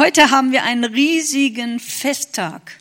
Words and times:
Heute 0.00 0.30
haben 0.30 0.50
wir 0.50 0.62
einen 0.62 0.84
riesigen 0.84 1.78
Festtag. 1.78 2.78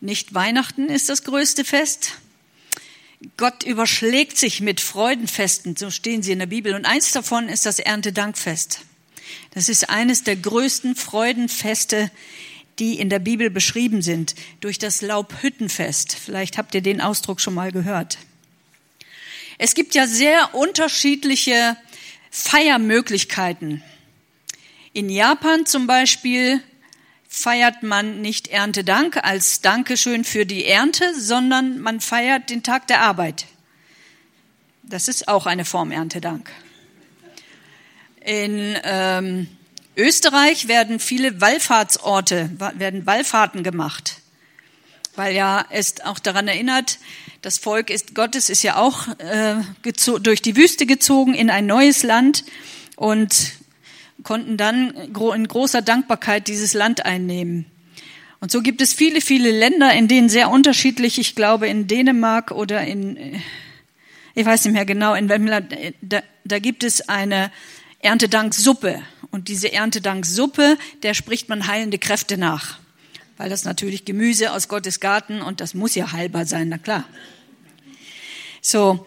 Nicht 0.00 0.34
Weihnachten 0.34 0.88
ist 0.88 1.08
das 1.08 1.22
größte 1.22 1.64
Fest. 1.64 2.14
Gott 3.36 3.62
überschlägt 3.62 4.36
sich 4.36 4.60
mit 4.60 4.80
Freudenfesten, 4.80 5.76
so 5.76 5.92
stehen 5.92 6.24
sie 6.24 6.32
in 6.32 6.40
der 6.40 6.46
Bibel. 6.46 6.74
Und 6.74 6.84
eins 6.84 7.12
davon 7.12 7.48
ist 7.48 7.64
das 7.64 7.78
Erntedankfest. 7.78 8.80
Das 9.54 9.68
ist 9.68 9.88
eines 9.88 10.24
der 10.24 10.34
größten 10.34 10.96
Freudenfeste, 10.96 12.10
die 12.80 12.98
in 12.98 13.08
der 13.08 13.20
Bibel 13.20 13.48
beschrieben 13.48 14.02
sind, 14.02 14.34
durch 14.60 14.80
das 14.80 15.00
Laubhüttenfest. 15.00 16.12
Vielleicht 16.12 16.58
habt 16.58 16.74
ihr 16.74 16.82
den 16.82 17.00
Ausdruck 17.00 17.40
schon 17.40 17.54
mal 17.54 17.70
gehört. 17.70 18.18
Es 19.58 19.76
gibt 19.76 19.94
ja 19.94 20.08
sehr 20.08 20.56
unterschiedliche 20.56 21.76
Feiermöglichkeiten 22.32 23.84
in 24.92 25.08
Japan 25.08 25.66
zum 25.66 25.86
Beispiel 25.86 26.62
feiert 27.28 27.82
man 27.82 28.20
nicht 28.20 28.48
Erntedank 28.48 29.16
als 29.24 29.62
Dankeschön 29.62 30.22
für 30.22 30.44
die 30.44 30.66
Ernte, 30.66 31.18
sondern 31.18 31.80
man 31.80 32.00
feiert 32.00 32.50
den 32.50 32.62
Tag 32.62 32.86
der 32.88 33.00
Arbeit. 33.00 33.46
Das 34.82 35.08
ist 35.08 35.28
auch 35.28 35.46
eine 35.46 35.64
Form 35.64 35.92
Erntedank. 35.92 36.50
In 38.20 38.76
ähm, 38.84 39.48
Österreich 39.96 40.68
werden 40.68 41.00
viele 41.00 41.40
Wallfahrtsorte, 41.40 42.50
werden 42.74 43.06
Wallfahrten 43.06 43.62
gemacht, 43.62 44.18
weil 45.16 45.34
ja 45.34 45.64
es 45.70 46.02
auch 46.02 46.18
daran 46.18 46.48
erinnert, 46.48 46.98
das 47.40 47.58
Volk 47.58 47.88
ist, 47.88 48.14
Gottes 48.14 48.50
ist 48.50 48.62
ja 48.62 48.76
auch 48.76 49.08
äh, 49.18 49.56
durch 50.20 50.42
die 50.42 50.56
Wüste 50.56 50.84
gezogen 50.84 51.34
in 51.34 51.48
ein 51.48 51.66
neues 51.66 52.02
Land 52.02 52.44
und 52.96 53.54
konnten 54.22 54.56
dann 54.56 54.90
in 54.90 55.48
großer 55.48 55.82
Dankbarkeit 55.82 56.48
dieses 56.48 56.74
Land 56.74 57.04
einnehmen. 57.04 57.66
Und 58.40 58.50
so 58.50 58.60
gibt 58.60 58.80
es 58.80 58.92
viele, 58.92 59.20
viele 59.20 59.52
Länder, 59.52 59.92
in 59.92 60.08
denen 60.08 60.28
sehr 60.28 60.50
unterschiedlich, 60.50 61.18
ich 61.20 61.36
glaube 61.36 61.68
in 61.68 61.86
Dänemark 61.86 62.50
oder 62.50 62.84
in, 62.84 63.16
äh, 63.16 63.40
ich 64.34 64.44
weiß 64.44 64.64
nicht 64.64 64.74
mehr 64.74 64.84
genau, 64.84 65.14
in 65.14 65.28
welchem 65.28 65.46
Land, 65.46 65.72
äh, 65.72 65.92
da, 66.00 66.22
da 66.44 66.58
gibt 66.58 66.82
es 66.82 67.08
eine 67.08 67.52
Erntedanksuppe. 68.00 69.00
Und 69.30 69.46
diese 69.46 69.72
Erntedanksuppe, 69.72 70.76
der 71.04 71.14
spricht 71.14 71.48
man 71.48 71.68
heilende 71.68 71.98
Kräfte 71.98 72.36
nach. 72.36 72.80
Weil 73.36 73.48
das 73.48 73.64
natürlich 73.64 74.04
Gemüse 74.04 74.52
aus 74.52 74.66
Gottes 74.66 74.98
Garten 74.98 75.40
und 75.40 75.60
das 75.60 75.74
muss 75.74 75.94
ja 75.94 76.10
heilbar 76.10 76.44
sein, 76.44 76.68
na 76.68 76.78
klar. 76.78 77.04
So, 78.60 79.06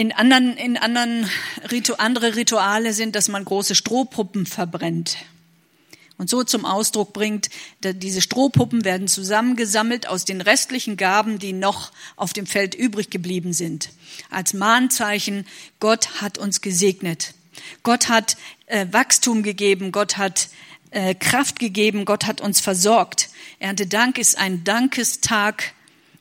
in 0.00 0.12
anderen, 0.12 0.56
in 0.56 0.78
anderen 0.78 1.28
Ritu 1.70 1.92
andere 1.92 2.34
Rituale 2.34 2.94
sind, 2.94 3.14
dass 3.16 3.28
man 3.28 3.44
große 3.44 3.74
Strohpuppen 3.74 4.46
verbrennt 4.46 5.18
und 6.16 6.30
so 6.30 6.42
zum 6.42 6.64
Ausdruck 6.64 7.12
bringt, 7.12 7.50
diese 7.82 8.22
Strohpuppen 8.22 8.84
werden 8.84 9.08
zusammengesammelt 9.08 10.06
aus 10.06 10.24
den 10.24 10.40
restlichen 10.40 10.96
Gaben, 10.96 11.38
die 11.38 11.54
noch 11.54 11.92
auf 12.16 12.32
dem 12.32 12.46
Feld 12.46 12.74
übrig 12.74 13.10
geblieben 13.10 13.52
sind. 13.52 13.90
Als 14.30 14.54
Mahnzeichen, 14.54 15.46
Gott 15.80 16.22
hat 16.22 16.38
uns 16.38 16.62
gesegnet. 16.62 17.34
Gott 17.82 18.08
hat 18.08 18.38
äh, 18.66 18.86
Wachstum 18.90 19.42
gegeben, 19.42 19.92
Gott 19.92 20.16
hat 20.16 20.48
äh, 20.90 21.14
Kraft 21.14 21.58
gegeben, 21.58 22.06
Gott 22.06 22.26
hat 22.26 22.40
uns 22.40 22.60
versorgt. 22.60 23.28
Erntedank 23.58 24.16
ist 24.16 24.36
ein 24.36 24.64
Dankestag 24.64 25.72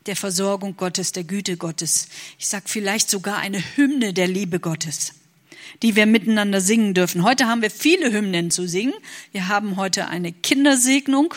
der 0.10 0.16
Versorgung 0.16 0.76
Gottes, 0.76 1.12
der 1.12 1.24
Güte 1.24 1.56
Gottes. 1.56 2.10
Ich 2.40 2.48
sag 2.48 2.68
vielleicht 2.68 3.12
sogar 3.12 3.38
eine 3.38 3.64
Hymne 3.76 4.12
der 4.12 4.28
Liebe 4.28 4.60
Gottes, 4.60 5.14
die 5.84 5.96
wir 5.96 6.08
miteinander 6.08 6.62
singen 6.62 6.96
dürfen. 6.96 7.22
Heute 7.22 7.46
haben 7.46 7.62
wir 7.62 7.70
viele 7.70 8.12
Hymnen 8.12 8.50
zu 8.50 8.68
singen. 8.68 8.96
Wir 9.34 9.50
haben 9.50 9.78
heute 9.78 10.08
eine 10.08 10.32
Kindersegnung 10.32 11.36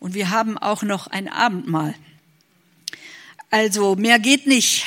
und 0.00 0.12
wir 0.12 0.28
haben 0.28 0.58
auch 0.58 0.82
noch 0.82 1.06
ein 1.06 1.28
Abendmahl. 1.28 1.94
Also 3.48 3.96
mehr 3.96 4.18
geht 4.18 4.46
nicht. 4.46 4.84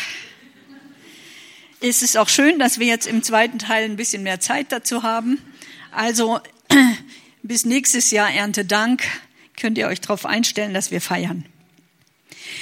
Es 1.82 2.04
ist 2.04 2.20
auch 2.20 2.30
schön, 2.30 2.60
dass 2.60 2.78
wir 2.78 2.86
jetzt 2.86 3.08
im 3.08 3.24
zweiten 3.24 3.58
Teil 3.58 3.86
ein 3.86 3.96
bisschen 3.96 4.22
mehr 4.22 4.42
Zeit 4.42 4.72
dazu 4.72 5.02
haben. 5.02 5.40
Also 5.90 6.40
bis 7.42 7.66
nächstes 7.66 8.12
Jahr 8.12 8.32
Erntedank 8.32 9.02
könnt 9.60 9.80
ihr 9.80 9.88
euch 9.88 10.02
darauf 10.02 10.28
einstellen, 10.28 10.76
dass 10.76 10.92
wir 10.92 11.02
feiern. 11.02 11.46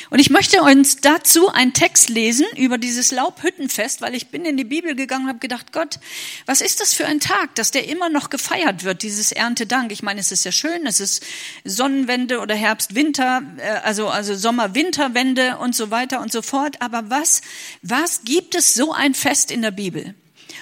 Und 0.09 0.19
ich 0.19 0.29
möchte 0.29 0.61
uns 0.61 0.97
dazu 0.97 1.49
einen 1.49 1.73
Text 1.73 2.09
lesen 2.09 2.45
über 2.57 2.77
dieses 2.77 3.11
Laubhüttenfest, 3.11 4.01
weil 4.01 4.13
ich 4.15 4.27
bin 4.27 4.45
in 4.45 4.57
die 4.57 4.63
Bibel 4.63 4.95
gegangen 4.95 5.23
und 5.23 5.29
habe 5.29 5.39
gedacht, 5.39 5.71
Gott, 5.71 5.99
was 6.45 6.61
ist 6.61 6.81
das 6.81 6.93
für 6.93 7.05
ein 7.05 7.19
Tag, 7.19 7.55
dass 7.55 7.71
der 7.71 7.87
immer 7.87 8.09
noch 8.09 8.29
gefeiert 8.29 8.83
wird, 8.83 9.03
dieses 9.03 9.31
Erntedank? 9.31 9.91
Ich 9.91 10.03
meine, 10.03 10.19
es 10.19 10.31
ist 10.31 10.43
ja 10.43 10.51
schön, 10.51 10.85
es 10.85 10.99
ist 10.99 11.23
Sonnenwende 11.63 12.39
oder 12.39 12.55
Herbst-Winter, 12.55 13.41
äh, 13.57 13.69
also, 13.83 14.09
also 14.09 14.35
Sommer-Winterwende 14.35 15.57
und 15.57 15.75
so 15.75 15.91
weiter 15.91 16.21
und 16.21 16.31
so 16.31 16.41
fort. 16.41 16.81
Aber 16.81 17.09
was, 17.09 17.41
was 17.81 18.23
gibt 18.23 18.55
es 18.55 18.73
so 18.73 18.91
ein 18.91 19.13
Fest 19.13 19.51
in 19.51 19.61
der 19.61 19.71
Bibel? 19.71 20.15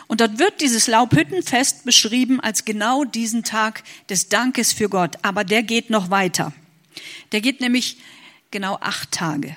Und 0.08 0.22
dort 0.22 0.40
wird 0.40 0.62
dieses 0.62 0.88
Laubhüttenfest 0.88 1.86
beschrieben 1.86 2.40
als 2.40 2.66
genau 2.66 3.04
diesen 3.04 3.44
Tag 3.44 3.84
des 4.10 4.30
Dankes 4.30 4.74
für 4.74 4.90
Gott. 4.90 5.18
Aber 5.22 5.44
der 5.44 5.64
geht 5.64 5.90
noch 5.90 6.10
weiter. 6.10 6.54
Der 7.32 7.42
geht 7.42 7.62
nämlich 7.62 7.98
genau 8.52 8.78
acht 8.82 9.12
Tage, 9.12 9.54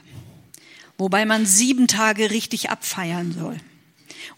wobei 0.98 1.25
man 1.25 1.47
sieben 1.47 1.88
Tage 1.88 2.30
richtig 2.30 2.70
abfeiern 2.70 3.32
soll. 3.32 3.56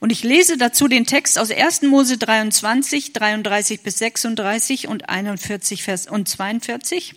Und 0.01 0.11
ich 0.11 0.23
lese 0.23 0.57
dazu 0.57 0.89
den 0.89 1.07
Text 1.07 1.39
aus 1.39 1.51
1. 1.51 1.83
Mose 1.83 2.19
23, 2.19 3.13
33 3.13 3.83
bis 3.83 3.99
36 3.99 4.89
und 4.89 5.09
41 5.09 5.83
Vers 5.83 6.07
und 6.07 6.29
42. 6.29 7.15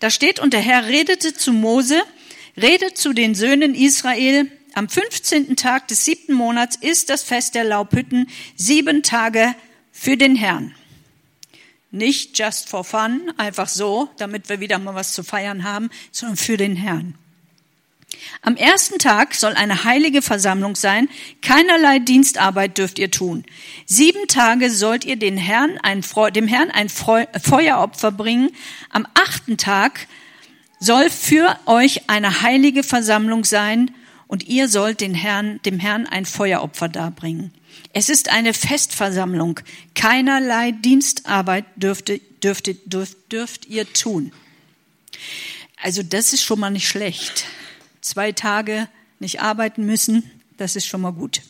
Da 0.00 0.10
steht, 0.10 0.40
und 0.40 0.52
der 0.52 0.60
Herr 0.60 0.86
redete 0.86 1.34
zu 1.34 1.52
Mose, 1.52 2.02
redet 2.56 2.98
zu 2.98 3.12
den 3.12 3.34
Söhnen 3.34 3.74
Israel, 3.74 4.50
am 4.74 4.88
15. 4.88 5.56
Tag 5.56 5.88
des 5.88 6.04
siebten 6.04 6.32
Monats 6.32 6.76
ist 6.76 7.08
das 7.08 7.22
Fest 7.22 7.54
der 7.54 7.64
Laubhütten, 7.64 8.28
sieben 8.56 9.02
Tage 9.02 9.54
für 9.92 10.16
den 10.16 10.34
Herrn. 10.34 10.74
Nicht 11.94 12.36
just 12.36 12.68
for 12.68 12.82
fun, 12.82 13.32
einfach 13.36 13.68
so, 13.68 14.08
damit 14.16 14.48
wir 14.48 14.58
wieder 14.58 14.80
mal 14.80 14.96
was 14.96 15.12
zu 15.12 15.22
feiern 15.22 15.62
haben, 15.62 15.90
sondern 16.10 16.36
für 16.36 16.56
den 16.56 16.74
Herrn. 16.74 17.14
Am 18.42 18.56
ersten 18.56 18.98
Tag 18.98 19.36
soll 19.36 19.52
eine 19.52 19.84
heilige 19.84 20.20
Versammlung 20.20 20.74
sein. 20.74 21.08
Keinerlei 21.40 22.00
Dienstarbeit 22.00 22.78
dürft 22.78 22.98
ihr 22.98 23.12
tun. 23.12 23.44
Sieben 23.86 24.26
Tage 24.26 24.72
sollt 24.72 25.04
ihr 25.04 25.14
den 25.14 25.36
Herrn 25.36 25.78
ein, 25.84 26.02
dem 26.34 26.48
Herrn 26.48 26.72
ein 26.72 26.88
Feueropfer 26.88 28.10
bringen. 28.10 28.50
Am 28.90 29.06
achten 29.14 29.56
Tag 29.56 30.08
soll 30.80 31.10
für 31.10 31.56
euch 31.66 32.10
eine 32.10 32.42
heilige 32.42 32.82
Versammlung 32.82 33.44
sein 33.44 33.92
und 34.26 34.48
ihr 34.48 34.66
sollt 34.66 35.00
den 35.00 35.14
Herrn, 35.14 35.60
dem 35.62 35.78
Herrn 35.78 36.08
ein 36.08 36.26
Feueropfer 36.26 36.88
darbringen. 36.88 37.52
Es 37.92 38.08
ist 38.08 38.30
eine 38.30 38.54
Festversammlung. 38.54 39.60
Keinerlei 39.94 40.72
Dienstarbeit 40.72 41.64
dürfte, 41.76 42.20
dürfte, 42.42 42.74
dürft, 42.74 43.32
dürft 43.32 43.66
ihr 43.66 43.90
tun. 43.92 44.32
Also 45.80 46.02
das 46.02 46.32
ist 46.32 46.42
schon 46.42 46.60
mal 46.60 46.70
nicht 46.70 46.88
schlecht. 46.88 47.46
Zwei 48.00 48.32
Tage 48.32 48.88
nicht 49.20 49.40
arbeiten 49.40 49.86
müssen, 49.86 50.30
das 50.56 50.76
ist 50.76 50.86
schon 50.86 51.02
mal 51.02 51.12
gut. 51.12 51.42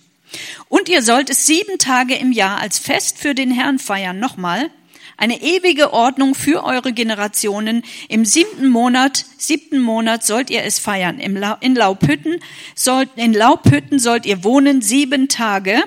Und 0.68 0.88
ihr 0.88 1.02
sollt 1.02 1.30
es 1.30 1.46
sieben 1.46 1.78
Tage 1.78 2.14
im 2.14 2.32
Jahr 2.32 2.58
als 2.58 2.78
Fest 2.78 3.18
für 3.18 3.34
den 3.34 3.50
Herrn 3.50 3.78
feiern. 3.78 4.18
Nochmal. 4.18 4.70
Eine 5.16 5.40
ewige 5.42 5.92
Ordnung 5.92 6.34
für 6.34 6.64
eure 6.64 6.92
Generationen. 6.92 7.84
Im 8.08 8.24
siebten 8.24 8.68
Monat, 8.68 9.24
siebten 9.38 9.80
Monat 9.80 10.24
sollt 10.24 10.50
ihr 10.50 10.64
es 10.64 10.80
feiern. 10.80 11.20
in 11.20 11.74
Laubhütten 11.76 12.40
sollt, 12.74 13.10
in 13.16 13.32
Laubhütten 13.32 14.00
sollt 14.00 14.26
ihr 14.26 14.42
wohnen 14.42 14.82
sieben 14.82 15.28
Tage. 15.28 15.84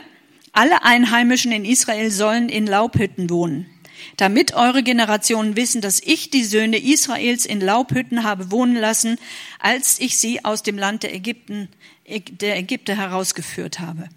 Alle 0.58 0.82
Einheimischen 0.82 1.52
in 1.52 1.66
Israel 1.66 2.10
sollen 2.10 2.50
in 2.50 2.66
Laubhütten 2.66 3.30
wohnen, 3.30 3.70
damit 4.16 4.56
eure 4.56 4.82
Generationen 4.82 5.56
wissen, 5.56 5.82
dass 5.82 6.02
ich 6.02 6.32
die 6.32 6.44
Söhne 6.44 6.80
Israels 6.80 7.46
in 7.46 7.62
Laubhütten 7.62 8.24
habe 8.24 8.50
wohnen 8.50 8.76
lassen, 8.76 9.20
als 9.60 10.00
ich 10.00 10.18
sie 10.18 10.44
aus 10.44 10.64
dem 10.64 10.80
Land 10.80 11.04
der 11.04 11.14
Ägypten, 11.14 11.70
der 12.08 12.58
Ägypter 12.58 12.96
herausgeführt 12.96 13.80
habe. 13.80 14.10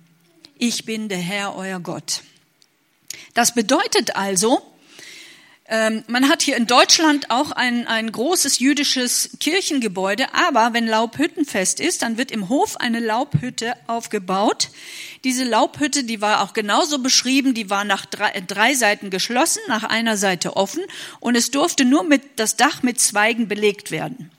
Ich 0.56 0.86
bin 0.86 1.10
der 1.10 1.18
Herr, 1.18 1.56
euer 1.56 1.78
Gott. 1.78 2.22
Das 3.34 3.52
bedeutet 3.52 4.16
also, 4.16 4.62
man 6.08 6.28
hat 6.28 6.42
hier 6.42 6.56
in 6.56 6.66
Deutschland 6.66 7.30
auch 7.30 7.52
ein, 7.52 7.86
ein 7.86 8.10
großes 8.10 8.58
jüdisches 8.58 9.30
Kirchengebäude, 9.38 10.34
aber 10.34 10.72
wenn 10.72 10.88
Laubhüttenfest 10.88 11.78
ist, 11.78 12.02
dann 12.02 12.18
wird 12.18 12.32
im 12.32 12.48
Hof 12.48 12.76
eine 12.78 12.98
Laubhütte 12.98 13.74
aufgebaut. 13.86 14.70
Diese 15.22 15.44
Laubhütte, 15.44 16.02
die 16.02 16.20
war 16.20 16.42
auch 16.42 16.54
genauso 16.54 16.98
beschrieben, 16.98 17.54
die 17.54 17.70
war 17.70 17.84
nach 17.84 18.04
drei, 18.04 18.42
drei 18.44 18.74
Seiten 18.74 19.10
geschlossen, 19.10 19.60
nach 19.68 19.84
einer 19.84 20.16
Seite 20.16 20.56
offen 20.56 20.82
und 21.20 21.36
es 21.36 21.52
durfte 21.52 21.84
nur 21.84 22.02
mit 22.02 22.22
das 22.34 22.56
Dach 22.56 22.82
mit 22.82 22.98
Zweigen 22.98 23.46
belegt 23.46 23.92
werden. 23.92 24.32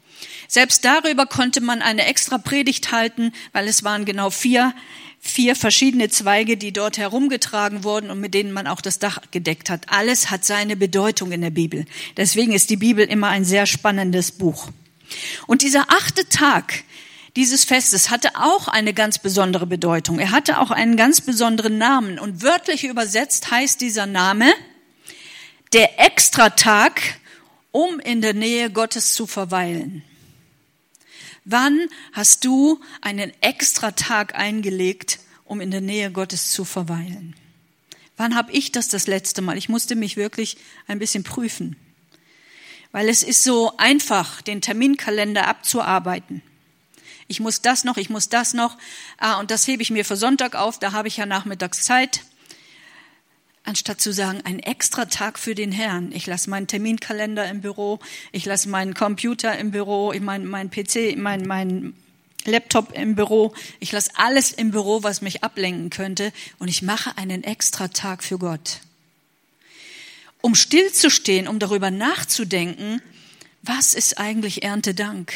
Selbst 0.50 0.83
darüber 0.83 1.28
konnte 1.28 1.62
man 1.62 1.81
eine 1.81 2.07
extra 2.07 2.39
Predigt 2.39 2.92
halten, 2.92 3.31
weil 3.54 3.69
es 3.69 3.86
waren 3.86 4.04
genau 4.04 4.31
vier 4.31 4.74
vier 5.21 5.56
verschiedene 5.56 6.09
Zweige, 6.09 6.57
die 6.57 6.73
dort 6.73 6.97
herumgetragen 6.97 7.83
wurden 7.83 8.09
und 8.09 8.19
mit 8.19 8.33
denen 8.33 8.51
man 8.51 8.68
auch 8.68 8.81
das 8.81 9.00
Dach 9.00 9.19
gedeckt 9.29 9.69
hat. 9.69 9.83
Alles 9.88 10.31
hat 10.31 10.44
seine 10.44 10.75
Bedeutung 10.75 11.31
in 11.31 11.41
der 11.41 11.51
Bibel. 11.51 11.85
Deswegen 12.18 12.51
ist 12.51 12.71
die 12.71 12.75
Bibel 12.75 13.06
immer 13.06 13.27
ein 13.29 13.45
sehr 13.45 13.68
spannendes 13.68 14.31
Buch. 14.31 14.69
Und 15.45 15.62
dieser 15.62 15.85
achte 15.89 16.27
Tag 16.27 16.83
dieses 17.38 17.63
Festes 17.63 18.09
hatte 18.09 18.35
auch 18.35 18.68
eine 18.68 18.94
ganz 18.94 19.18
besondere 19.18 19.65
Bedeutung. 19.65 20.19
Er 20.19 20.31
hatte 20.31 20.59
auch 20.59 20.69
einen 20.69 20.97
ganz 20.97 21.21
besonderen 21.21 21.77
Namen. 21.77 22.19
Und 22.19 22.41
wörtlich 22.41 22.83
übersetzt 22.83 23.51
heißt 23.51 23.79
dieser 23.79 24.06
Name 24.06 24.51
der 25.71 26.00
Extratag, 26.06 27.00
um 27.71 28.00
in 28.00 28.19
der 28.19 28.33
Nähe 28.33 28.69
Gottes 28.69 29.13
zu 29.13 29.27
verweilen. 29.27 30.03
Wann 31.51 31.89
hast 32.13 32.45
du 32.45 32.80
einen 33.01 33.33
extra 33.42 33.92
Tag 33.92 34.36
eingelegt, 34.36 35.19
um 35.44 35.59
in 35.59 35.69
der 35.69 35.81
Nähe 35.81 36.09
Gottes 36.09 36.51
zu 36.51 36.63
verweilen? 36.63 37.36
Wann 38.15 38.36
habe 38.36 38.53
ich 38.53 38.71
das 38.71 38.88
das 38.88 39.06
letzte 39.06 39.42
Mal? 39.42 39.57
Ich 39.57 39.68
musste 39.68 39.95
mich 39.95 40.15
wirklich 40.15 40.56
ein 40.88 40.98
bisschen 40.98 41.25
prüfen, 41.25 41.75
weil 42.94 43.09
es 43.09 43.21
ist 43.21 43.44
so 43.44 43.75
einfach, 43.75 44.42
den 44.42 44.62
Terminkalender 44.62 45.45
abzuarbeiten. 45.45 46.42
Ich 47.27 47.42
muss 47.42 47.62
das 47.62 47.83
noch, 47.83 47.97
ich 47.97 48.09
muss 48.09 48.30
das 48.30 48.54
noch, 48.54 48.77
ah, 49.18 49.38
und 49.38 49.51
das 49.51 49.68
hebe 49.68 49.81
ich 49.81 49.92
mir 49.92 50.06
für 50.06 50.15
Sonntag 50.15 50.56
auf, 50.56 50.80
da 50.80 50.94
habe 50.94 51.09
ich 51.09 51.18
ja 51.18 51.25
nachmittags 51.25 51.81
Zeit 51.81 52.21
anstatt 53.63 54.01
zu 54.01 54.11
sagen, 54.11 54.41
ein 54.43 54.59
extra 54.59 55.05
Tag 55.05 55.37
für 55.37 55.55
den 55.55 55.71
Herrn. 55.71 56.11
Ich 56.13 56.25
lasse 56.25 56.49
meinen 56.49 56.67
Terminkalender 56.67 57.47
im 57.49 57.61
Büro, 57.61 57.99
ich 58.31 58.45
lasse 58.45 58.69
meinen 58.69 58.93
Computer 58.93 59.57
im 59.57 59.71
Büro, 59.71 60.11
ich 60.11 60.21
mein, 60.21 60.45
mein 60.45 60.71
PC, 60.71 61.15
mein, 61.17 61.45
mein 61.45 61.93
Laptop 62.45 62.93
im 62.93 63.15
Büro, 63.15 63.53
ich 63.79 63.91
lasse 63.91 64.11
alles 64.15 64.51
im 64.51 64.71
Büro, 64.71 65.03
was 65.03 65.21
mich 65.21 65.43
ablenken 65.43 65.89
könnte, 65.89 66.33
und 66.57 66.67
ich 66.67 66.81
mache 66.81 67.17
einen 67.17 67.43
extra 67.43 67.87
Tag 67.87 68.23
für 68.23 68.39
Gott. 68.39 68.81
Um 70.41 70.55
stillzustehen, 70.55 71.47
um 71.47 71.59
darüber 71.59 71.91
nachzudenken, 71.91 73.01
was 73.61 73.93
ist 73.93 74.17
eigentlich 74.17 74.63
Erntedank? 74.63 75.33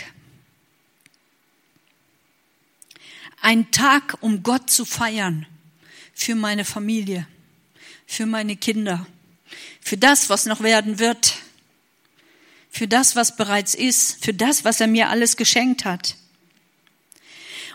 Ein 3.40 3.70
Tag, 3.70 4.18
um 4.22 4.42
Gott 4.42 4.72
zu 4.72 4.84
feiern 4.84 5.46
für 6.16 6.34
meine 6.34 6.66
Familie 6.66 7.28
für 8.06 8.26
meine 8.26 8.56
Kinder, 8.56 9.06
für 9.82 9.98
das, 9.98 10.30
was 10.30 10.46
noch 10.46 10.62
werden 10.62 11.00
wird, 11.00 11.38
für 12.70 12.88
das, 12.88 13.16
was 13.16 13.36
bereits 13.36 13.74
ist, 13.74 14.24
für 14.24 14.34
das, 14.34 14.66
was 14.66 14.82
er 14.82 14.88
mir 14.88 15.10
alles 15.10 15.38
geschenkt 15.38 15.86
hat. 15.86 16.16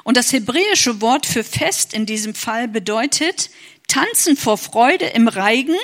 Und 0.04 0.16
das 0.16 0.32
hebräische 0.32 1.00
Wort 1.00 1.26
für 1.26 1.44
Fest 1.44 1.92
in 1.94 2.06
diesem 2.06 2.34
Fall 2.34 2.68
bedeutet 2.68 3.50
tanzen 3.88 4.36
vor 4.36 4.58
Freude 4.58 5.06
im 5.06 5.28
Reigen 5.28 5.76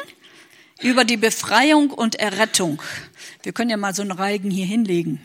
über 0.80 1.04
die 1.04 1.16
Befreiung 1.16 1.90
und 1.90 2.16
Errettung. 2.16 2.82
Wir 3.42 3.52
können 3.52 3.70
ja 3.70 3.76
mal 3.76 3.94
so 3.94 4.02
einen 4.02 4.12
Reigen 4.12 4.50
hier 4.50 4.66
hinlegen. 4.66 5.20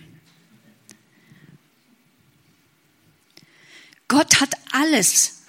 Gott 4.07 4.41
hat 4.41 4.55
alles 4.71 5.40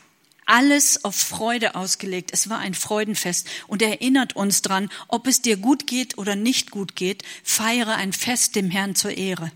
alles 0.46 1.04
auf 1.04 1.14
Freude 1.14 1.74
ausgelegt. 1.74 2.30
Es 2.32 2.48
war 2.48 2.58
ein 2.58 2.74
Freudenfest 2.74 3.48
und 3.68 3.82
er 3.82 3.90
erinnert 3.90 4.34
uns 4.36 4.62
dran, 4.62 4.90
ob 5.08 5.26
es 5.26 5.42
dir 5.42 5.56
gut 5.56 5.86
geht 5.86 6.18
oder 6.18 6.36
nicht 6.36 6.70
gut 6.70 6.96
geht, 6.96 7.22
feiere 7.42 7.96
ein 7.96 8.12
Fest 8.12 8.56
dem 8.56 8.70
Herrn 8.70 8.94
zur 8.94 9.16
Ehre. 9.16 9.52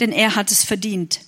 Denn 0.00 0.12
er 0.12 0.36
hat 0.36 0.50
es 0.50 0.64
verdient. 0.64 1.20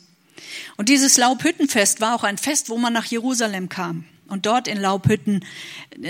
Und 0.77 0.89
dieses 0.89 1.17
Laubhüttenfest 1.17 2.01
war 2.01 2.15
auch 2.15 2.25
ein 2.25 2.39
Fest, 2.39 2.69
wo 2.69 2.79
man 2.79 2.93
nach 2.93 3.07
Jerusalem 3.07 3.69
kam 3.69 4.05
und 4.29 4.47
dort 4.47 4.69
in 4.69 4.79
Laubhütten 4.79 5.45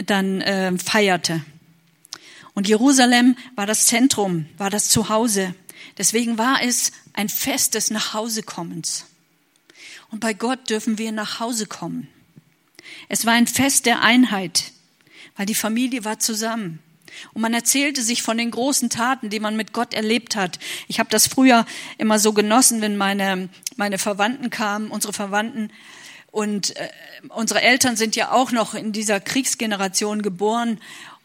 dann 0.06 0.40
äh, 0.40 0.76
feierte. 0.78 1.44
Und 2.54 2.68
Jerusalem 2.68 3.36
war 3.54 3.66
das 3.66 3.86
Zentrum, 3.86 4.46
war 4.58 4.70
das 4.70 4.88
Zuhause. 4.88 5.54
Deswegen 5.98 6.36
war 6.38 6.62
es 6.62 6.92
ein 7.12 7.28
Fest 7.28 7.74
des 7.74 7.90
Nachhausekommens. 7.90 9.06
Und 10.10 10.20
bei 10.20 10.34
Gott 10.34 10.70
dürfen 10.70 10.98
wir 10.98 11.12
nach 11.12 11.40
Hause 11.40 11.66
kommen. 11.66 12.08
Es 13.08 13.26
war 13.26 13.34
ein 13.34 13.46
Fest 13.46 13.86
der 13.86 14.02
Einheit, 14.02 14.72
weil 15.36 15.46
die 15.46 15.54
Familie 15.54 16.04
war 16.04 16.18
zusammen. 16.18 16.80
Und 17.32 17.42
man 17.42 17.54
erzählte 17.54 18.02
sich 18.02 18.22
von 18.22 18.38
den 18.38 18.50
großen 18.50 18.88
Taten, 18.88 19.30
die 19.30 19.40
man 19.40 19.56
mit 19.56 19.72
Gott 19.72 19.94
erlebt 19.94 20.36
hat. 20.36 20.58
Ich 20.88 20.98
habe 20.98 21.10
das 21.10 21.26
früher 21.26 21.66
immer 21.98 22.18
so 22.18 22.32
genossen, 22.32 22.80
wenn 22.80 22.96
meine, 22.96 23.48
meine 23.76 23.98
Verwandten 23.98 24.50
kamen, 24.50 24.90
unsere 24.90 25.12
Verwandten. 25.12 25.72
Und 26.30 26.76
äh, 26.76 26.88
unsere 27.28 27.60
Eltern 27.60 27.96
sind 27.96 28.14
ja 28.14 28.30
auch 28.30 28.52
noch 28.52 28.74
in 28.74 28.92
dieser 28.92 29.20
Kriegsgeneration 29.20 30.22
geboren. 30.22 30.80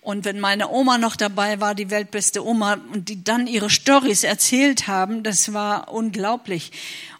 Und 0.06 0.24
wenn 0.24 0.40
meine 0.40 0.70
Oma 0.70 1.00
noch 1.00 1.16
dabei 1.16 1.60
war, 1.60 1.74
die 1.74 1.90
weltbeste 1.90 2.46
Oma, 2.46 2.78
und 2.94 3.10
die 3.10 3.24
dann 3.24 3.48
ihre 3.48 3.72
Stories 3.72 4.24
erzählt 4.24 4.88
haben, 4.88 5.24
das 5.24 5.52
war 5.52 5.92
unglaublich. 5.92 6.72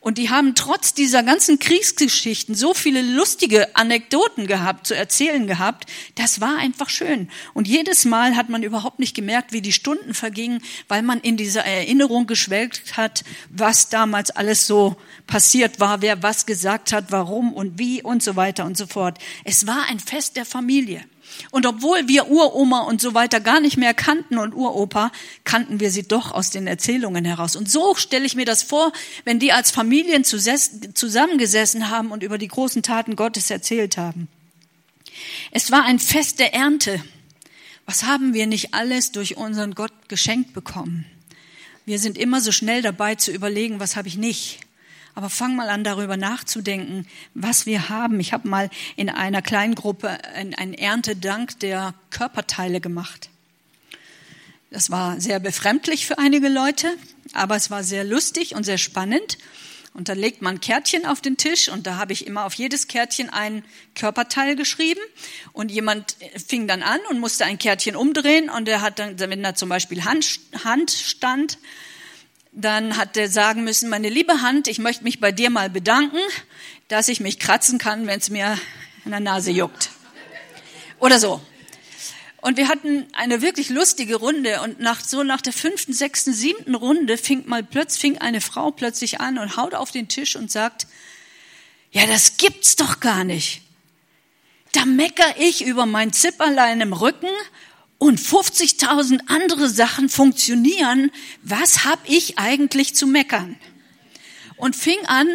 Und 0.02 0.20
die 0.20 0.30
haben 0.30 0.54
trotz 0.54 0.94
dieser 0.94 1.24
ganzen 1.24 1.58
Kriegsgeschichten 1.58 2.54
so 2.54 2.76
viele 2.76 3.02
lustige 3.02 3.76
Anekdoten 3.76 4.46
gehabt, 4.46 4.86
zu 4.86 4.96
erzählen 4.96 5.48
gehabt. 5.48 5.90
Das 6.14 6.42
war 6.42 6.60
einfach 6.60 6.90
schön. 6.90 7.32
Und 7.56 7.68
jedes 7.68 8.06
Mal 8.06 8.36
hat 8.36 8.50
man 8.50 8.62
überhaupt 8.62 9.00
nicht 9.00 9.16
gemerkt, 9.16 9.52
wie 9.52 9.62
die 9.62 9.72
Stunden 9.72 10.14
vergingen, 10.14 10.62
weil 10.88 11.02
man 11.02 11.22
in 11.22 11.38
dieser 11.38 11.66
Erinnerung 11.66 12.28
geschwelgt 12.28 12.98
hat, 12.98 13.24
was 13.50 13.90
damals 13.90 14.30
alles 14.30 14.68
so 14.68 14.96
passiert 15.26 15.80
war, 15.80 16.04
wer 16.04 16.22
was 16.22 16.46
gesagt 16.46 16.94
hat, 16.94 17.06
warum 17.10 17.52
und 17.52 17.80
wie 17.80 18.04
und 18.04 18.22
so 18.22 18.36
weiter 18.36 18.64
und 18.64 18.78
so 18.78 18.86
fort. 18.86 19.18
Es 19.44 19.66
war 19.66 19.90
ein 19.90 20.00
Fest 20.00 20.36
der 20.36 20.46
Familie. 20.46 21.02
Und 21.52 21.66
obwohl 21.66 22.08
wir 22.08 22.30
Uroma 22.30 22.82
und 22.82 23.02
so 23.02 23.14
weiter 23.14 23.40
gar 23.40 23.60
nicht 23.60 23.78
mehr 23.78 23.94
kannten 23.94 24.38
und 24.38 24.54
Uropa, 24.54 25.12
kannten 25.44 25.80
wir 25.80 25.92
sie 25.92 26.08
doch 26.08 26.32
aus 26.32 26.50
den 26.50 26.68
Erzählungen 26.68 27.26
heraus. 27.26 27.56
Und 27.56 27.70
so 27.70 27.96
stelle 27.96 28.26
ich 28.26 28.36
mir 28.36 28.46
das 28.46 28.64
vor, 28.64 28.92
wenn 29.24 29.40
die 29.40 29.52
als 29.52 29.72
Familien 29.72 30.24
zusammengesessen 30.24 31.90
haben 31.90 32.12
und 32.12 32.24
über 32.24 32.38
die 32.38 32.48
großen 32.48 32.84
Taten 32.84 33.16
Gottes 33.16 33.50
erzählt 33.50 33.98
haben. 33.98 34.28
Es 35.52 35.72
war 35.72 35.84
ein 35.84 36.00
Fest 36.00 36.40
der 36.40 36.54
Ernte. 36.54 37.04
Was 37.86 38.04
haben 38.04 38.34
wir 38.34 38.48
nicht 38.48 38.74
alles 38.74 39.12
durch 39.12 39.38
unseren 39.38 39.76
Gott 39.76 39.94
geschenkt 40.10 40.54
bekommen? 40.54 41.06
Wir 41.86 42.00
sind 42.00 42.18
immer 42.18 42.42
so 42.42 42.52
schnell 42.52 42.82
dabei 42.82 43.16
zu 43.16 43.32
überlegen, 43.32 43.80
was 43.80 43.96
habe 43.96 44.08
ich 44.08 44.18
nicht. 44.18 44.65
Aber 45.16 45.30
fang 45.30 45.56
mal 45.56 45.70
an, 45.70 45.86
darüber 45.86 46.18
nachzudenken, 46.18 47.08
was 47.34 47.66
wir 47.66 47.90
haben. 47.90 48.20
Ich 48.20 48.34
habe 48.34 48.48
mal 48.50 48.70
in 48.98 49.10
einer 49.10 49.42
kleinen 49.42 49.74
Gruppe 49.74 50.10
einen 50.36 50.74
Erntedank 50.74 51.60
der 51.62 51.94
Körperteile 52.10 52.82
gemacht. 52.82 53.30
Das 54.72 54.90
war 54.90 55.22
sehr 55.22 55.40
befremdlich 55.40 56.06
für 56.06 56.18
einige 56.18 56.50
Leute, 56.50 56.94
aber 57.32 57.56
es 57.56 57.72
war 57.72 57.82
sehr 57.82 58.04
lustig 58.04 58.56
und 58.56 58.66
sehr 58.66 58.78
spannend. 58.78 59.38
Und 59.94 60.10
da 60.10 60.14
legt 60.14 60.42
man 60.42 60.60
Kärtchen 60.60 61.06
auf 61.06 61.22
den 61.22 61.38
Tisch 61.38 61.70
und 61.70 61.88
da 61.88 61.96
habe 61.96 62.12
ich 62.12 62.28
immer 62.28 62.44
auf 62.44 62.56
jedes 62.56 62.90
Kärtchen 62.90 63.30
ein 63.30 63.64
Körperteil 63.96 64.58
geschrieben. 64.58 65.00
Und 65.54 65.72
jemand 65.72 66.18
fing 66.46 66.68
dann 66.68 66.84
an 66.84 67.00
und 67.10 67.22
musste 67.22 67.46
ein 67.46 67.58
Kärtchen 67.58 67.96
umdrehen 67.96 68.50
und 68.50 68.68
er 68.68 68.82
hat 68.82 69.00
dann, 69.00 69.18
wenn 69.18 69.42
da 69.42 69.56
zum 69.56 69.70
Beispiel 69.70 70.04
Hand, 70.04 70.42
Hand 70.66 70.92
stand, 70.92 71.58
dann 72.56 72.96
hat 72.98 73.18
er 73.18 73.30
sagen 73.30 73.64
müssen, 73.66 73.90
meine 73.90 74.10
liebe 74.10 74.42
Hand, 74.42 74.68
ich 74.68 74.80
möchte 74.80 75.04
mich 75.04 75.20
bei 75.20 75.32
dir 75.32 75.50
mal 75.50 75.70
bedanken, 75.70 76.20
dass 76.88 77.10
ich 77.10 77.20
mich 77.20 77.38
kratzen 77.38 77.78
kann, 77.78 78.08
wenn 78.08 78.20
es 78.20 78.30
mir 78.30 78.58
in 79.04 79.12
der 79.12 79.20
Nase 79.20 79.52
juckt. 79.52 79.90
Oder 81.00 81.20
so. 81.20 81.42
Und 82.40 82.58
wir 82.58 82.70
hatten 82.70 83.08
eine 83.14 83.42
wirklich 83.42 83.70
lustige 83.70 84.16
Runde 84.16 84.62
und 84.62 84.80
nach 84.80 85.04
so 85.04 85.24
nach 85.24 85.42
der 85.42 85.52
fünften, 85.52 85.94
sechsten, 85.94 86.32
siebten 86.32 86.76
Runde 86.76 87.18
fing 87.18 87.44
mal 87.48 87.64
plötzlich 87.64 88.02
fing 88.02 88.18
eine 88.20 88.40
Frau 88.40 88.72
plötzlich 88.72 89.20
an 89.20 89.38
und 89.38 89.58
haut 89.58 89.74
auf 89.74 89.92
den 89.92 90.08
Tisch 90.08 90.36
und 90.36 90.52
sagt: 90.52 90.88
Ja, 91.92 92.06
das 92.06 92.38
gibt's 92.38 92.76
doch 92.76 93.00
gar 93.00 93.24
nicht. 93.24 93.64
Da 94.74 94.86
mecker 94.86 95.40
ich 95.40 95.66
über 95.66 95.86
mein 95.86 96.14
Zipperlein 96.14 96.82
im 96.82 96.94
Rücken 96.94 97.30
und 97.98 98.20
50.000 98.20 99.20
andere 99.28 99.70
Sachen 99.70 100.10
funktionieren, 100.10 101.12
was 101.44 101.86
habe 101.86 102.02
ich 102.06 102.38
eigentlich 102.38 102.96
zu 102.96 103.08
meckern? 103.08 103.58
Und 104.58 104.74
fing 104.74 104.98
an, 105.08 105.28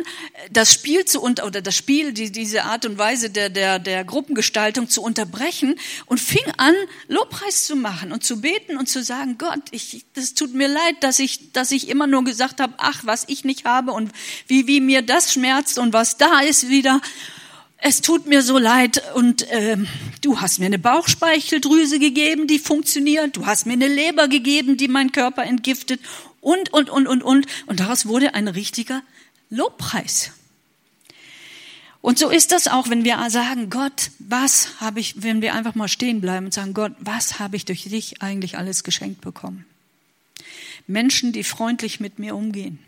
das 0.50 0.73
Spiel 0.73 1.05
zu 1.05 1.21
unter 1.21 1.45
oder 1.47 1.61
das 1.61 1.76
Spiel, 1.76 2.12
die, 2.14 2.33
diese 2.33 2.64
Art 2.64 2.87
und 2.87 2.97
Weise 2.97 3.29
der, 3.29 3.50
der, 3.50 3.79
der 3.79 4.02
Gruppengestaltung 4.02 4.88
zu 4.88 5.02
unterbrechen 5.02 5.79
und 6.07 6.19
fing 6.19 6.45
an, 6.57 6.75
Lobpreis 7.07 7.67
zu 7.67 7.76
machen 7.76 8.12
und 8.12 8.25
zu 8.25 8.40
beten 8.40 8.79
und 8.79 8.88
zu 8.88 9.02
sagen, 9.02 9.37
Gott, 9.37 9.61
ich, 9.73 10.07
das 10.14 10.33
tut 10.33 10.55
mir 10.55 10.69
leid, 10.69 10.97
dass 11.00 11.19
ich, 11.19 11.52
dass 11.52 11.71
ich 11.71 11.90
immer 11.90 12.07
nur 12.07 12.25
gesagt 12.25 12.61
habe, 12.61 12.73
ach, 12.79 13.02
was 13.05 13.25
ich 13.29 13.45
nicht 13.45 13.67
habe 13.67 13.93
und 13.93 14.11
wie, 14.47 14.67
wie 14.67 14.81
mir 14.81 15.02
das 15.02 15.35
schmerzt 15.35 15.79
und 15.79 15.93
was 15.93 16.17
da 16.17 16.40
ist 16.40 16.71
wieder 16.71 17.02
es 17.82 18.02
tut 18.02 18.26
mir 18.26 18.42
so 18.42 18.58
leid 18.58 19.02
und 19.14 19.46
ähm, 19.50 19.87
du 20.20 20.40
hast 20.40 20.58
mir 20.58 20.66
eine 20.66 20.78
Bauchspeicheldrüse 20.78 21.99
gegeben, 21.99 22.46
die 22.46 22.58
funktioniert, 22.58 23.37
du 23.37 23.46
hast 23.46 23.66
mir 23.66 23.72
eine 23.72 23.88
Leber 23.88 24.28
gegeben, 24.28 24.76
die 24.76 24.88
meinen 24.88 25.12
Körper 25.12 25.44
entgiftet 25.44 26.00
und, 26.40 26.72
und, 26.72 26.90
und, 26.90 27.06
und, 27.06 27.22
und. 27.22 27.46
Und 27.66 27.80
daraus 27.80 28.06
wurde 28.06 28.34
ein 28.34 28.49
richtiger 28.49 29.02
Lobpreis. 29.49 30.32
Und 32.02 32.18
so 32.18 32.30
ist 32.30 32.52
das 32.52 32.68
auch, 32.68 32.88
wenn 32.88 33.04
wir 33.04 33.18
sagen, 33.28 33.68
Gott, 33.68 34.10
was 34.18 34.80
habe 34.80 35.00
ich, 35.00 35.22
wenn 35.22 35.42
wir 35.42 35.54
einfach 35.54 35.75
mal 35.75 35.88
stehen 35.88 36.20
bleiben 36.20 36.46
und 36.46 36.54
sagen, 36.54 36.72
Gott, 36.72 36.92
was 36.99 37.38
habe 37.38 37.56
ich 37.56 37.66
durch 37.66 37.84
dich 37.84 38.22
eigentlich 38.22 38.56
alles 38.56 38.84
geschenkt 38.84 39.20
bekommen? 39.20 39.66
Menschen, 40.87 41.32
die 41.32 41.44
freundlich 41.44 42.00
mit 42.00 42.18
mir 42.18 42.34
umgehen. 42.34 42.78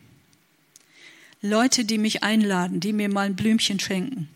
Leute, 1.42 1.84
die 1.84 1.99
mich 1.99 2.22
einladen, 2.22 2.80
die 2.80 2.92
mir 2.92 3.08
mal 3.08 3.26
ein 3.26 3.37
Blümchen 3.37 3.80
schenken. 3.80 4.28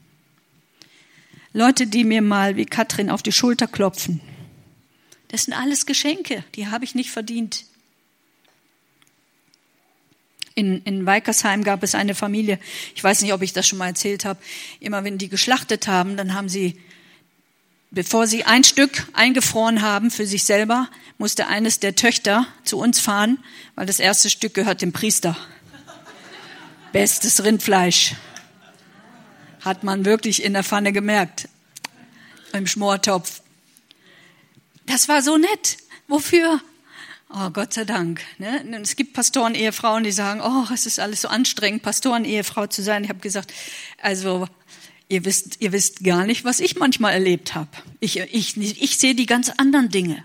Leute, 1.57 1.87
die 1.87 2.05
mir 2.05 2.21
mal 2.21 2.57
wie 2.57 2.67
Katrin 2.67 3.09
auf 3.09 3.23
die 3.23 3.33
Schulter 3.33 3.67
klopfen. 3.67 4.21
Das 5.29 5.45
sind 5.45 5.55
alles 5.55 5.87
Geschenke, 5.87 6.45
die 6.55 6.67
habe 6.67 6.85
ich 6.85 6.95
nicht 6.95 7.11
verdient. 7.11 7.65
In, 10.55 10.83
in 10.83 11.07
Weikersheim 11.07 11.65
gab 11.65 11.83
es 11.83 11.95
eine 11.95 12.15
Familie, 12.15 12.59
ich 12.95 13.03
weiß 13.03 13.23
nicht, 13.23 13.33
ob 13.33 13.41
ich 13.41 13.55
das 13.55 13.67
schon 13.67 13.79
mal 13.79 13.87
erzählt 13.87 14.27
habe, 14.27 14.39
immer 14.81 15.03
wenn 15.03 15.17
die 15.17 15.31
geschlachtet 15.31 15.89
haben, 15.89 16.19
dann 16.19 16.35
haben 16.35 16.51
sie, 16.51 16.79
bevor 17.91 18.27
sie 18.27 18.45
ein 18.45 18.63
Stück 18.63 19.09
eingefroren 19.15 19.81
haben 19.81 20.11
für 20.11 20.27
sich 20.27 20.45
selber, 20.45 20.91
musste 21.17 21.47
eines 21.47 21.81
der 21.81 21.95
Töchter 21.95 22.47
zu 22.65 22.77
uns 22.77 23.01
fahren, 23.01 23.39
weil 23.77 23.87
das 23.87 23.99
erste 23.99 24.29
Stück 24.29 24.53
gehört 24.53 24.83
dem 24.83 24.93
Priester. 24.93 25.35
Bestes 26.93 27.43
Rindfleisch. 27.43 28.15
Hat 29.67 29.83
man 29.83 30.05
wirklich 30.05 30.45
in 30.45 30.53
der 30.53 30.63
Pfanne 30.63 30.93
gemerkt. 30.93 31.49
Im 32.53 32.69
Schmortopf. 32.69 33.43
Das 34.87 35.09
war 35.09 35.23
so 35.23 35.39
nett. 35.39 35.79
Wofür? 36.07 36.61
Oh, 37.29 37.51
Gott 37.51 37.75
sei 37.75 37.85
Dank. 37.85 38.21
Ne? 38.39 38.65
Es 38.81 38.95
gibt 38.95 39.13
Pastoren, 39.13 39.57
Ehefrauen, 39.57 40.05
die 40.05 40.13
sagen, 40.13 40.41
oh, 40.41 40.73
es 40.73 40.87
ist 40.87 41.01
alles 41.01 41.23
so 41.23 41.29
anstrengend, 41.29 41.83
Pastoren, 41.83 42.25
Ehefrau 42.25 42.69
zu 42.69 42.81
sein. 42.81 43.03
Ich 43.03 43.09
habe 43.09 43.19
gesagt, 43.19 43.53
also 44.01 44.47
ihr 45.09 45.25
wisst, 45.25 45.61
ihr 45.61 45.73
wisst 45.73 46.05
gar 46.05 46.27
nicht, 46.27 46.45
was 46.45 46.61
ich 46.61 46.77
manchmal 46.77 47.15
erlebt 47.15 47.57
habe. 47.57 47.71
Ich, 47.99 48.21
ich, 48.21 48.57
ich 48.57 48.99
sehe 48.99 49.17
die 49.17 49.27
ganz 49.27 49.51
anderen 49.51 49.89
Dinge. 49.89 50.23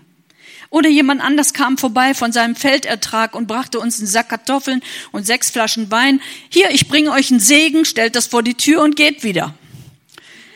Oder 0.72 0.88
jemand 0.88 1.20
anders 1.20 1.52
kam 1.52 1.76
vorbei 1.76 2.14
von 2.14 2.32
seinem 2.32 2.56
Feldertrag 2.56 3.36
und 3.36 3.46
brachte 3.46 3.78
uns 3.78 3.98
einen 3.98 4.06
Sack 4.06 4.30
Kartoffeln 4.30 4.82
und 5.12 5.26
sechs 5.26 5.50
Flaschen 5.50 5.90
Wein. 5.90 6.22
Hier, 6.48 6.70
ich 6.70 6.88
bringe 6.88 7.10
euch 7.12 7.30
einen 7.30 7.40
Segen, 7.40 7.84
stellt 7.84 8.16
das 8.16 8.26
vor 8.26 8.42
die 8.42 8.54
Tür 8.54 8.80
und 8.80 8.96
geht 8.96 9.22
wieder. 9.22 9.54